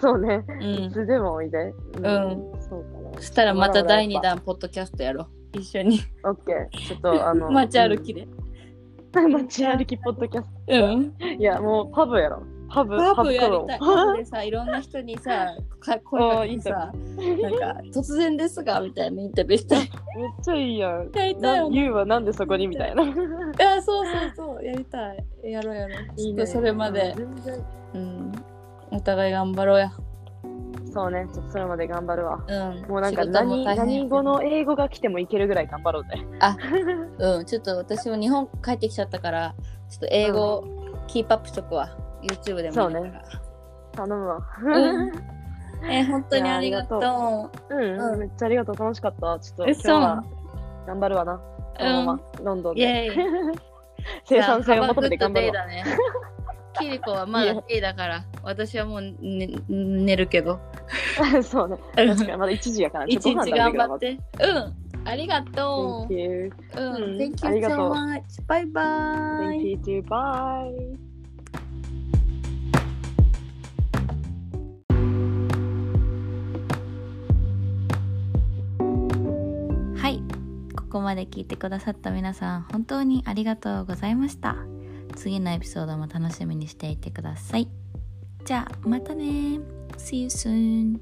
[0.01, 0.43] そうね。
[0.47, 1.57] うんいつでもおいで。
[1.97, 2.03] うん
[2.59, 3.13] そうかな。
[3.17, 6.87] そしたらまた第2まだ弾ポッドキャストやろう一緒にオッケー。
[6.87, 7.51] ちょっと あの。
[7.51, 8.27] 街歩きで
[9.13, 9.31] うん。
[9.33, 11.25] 街歩きポッドキャスうんト。
[11.25, 12.43] いや、もうパブやろ。
[12.75, 13.79] パブ、パブやりたい。
[13.79, 19.79] パブでさいろんな人にさ か声かけてさなんか突然ですがみたいなインタビューしたい。
[19.79, 19.89] めっ
[20.43, 21.11] ちゃいいやん。
[21.13, 23.03] やりたいユウはなんでそこにみたいな。
[23.07, 25.25] いやそうそうそうやりたい。
[25.43, 25.97] やろうやろう。
[26.17, 27.15] ちょっとそれまで。
[27.93, 28.31] うん。
[28.91, 29.91] お互い頑張ろうや。
[30.93, 32.43] そうね、ちょっとそれまで頑張るわ。
[32.47, 32.85] うん。
[32.89, 36.25] もうなんか何何語の英語が来てもいけるぐらい頑張ろうぜ。
[37.19, 39.55] うん、ちょっと私も日本帰ってきちゃったから、
[39.89, 40.63] ちょっと英語
[41.07, 42.04] キープアップしとくわ。
[42.27, 42.75] YouTube でも
[43.93, 44.41] 頼むわ。
[44.63, 45.11] うん
[45.87, 46.99] えー本当にありがとう。
[46.99, 48.75] いやうん、うんめっちゃありがとう。
[48.75, 49.39] 楽しかった。
[49.39, 50.23] ちょっとえ今日は
[50.87, 51.37] 頑張るわな。
[51.77, 53.11] このまま、ロンドンで。
[54.25, 55.53] 生産性を求めて頑張るわ。
[56.79, 60.59] キリコはまだデイだから、私はもう、ね、寝るけど。
[61.43, 61.77] そうね。
[61.97, 63.05] うん確かにまだ1時やから。
[63.05, 64.11] 一日頑張って。
[64.11, 65.07] うん。
[65.07, 66.53] ありがと Thank you.
[66.75, 66.81] う。
[66.81, 66.93] うん。
[66.95, 68.21] うん Thank you so う much.
[68.47, 68.81] バイバ
[69.41, 69.71] Thank イ。
[69.71, 70.03] you too.
[70.07, 71.04] Bye.
[80.95, 84.55] こまで聞いてくださった皆さん本当にありがとうございました。
[85.17, 87.67] 次のエピソードも楽しみにしていてください。
[88.45, 89.59] じゃあまたね。
[89.97, 90.99] See you soon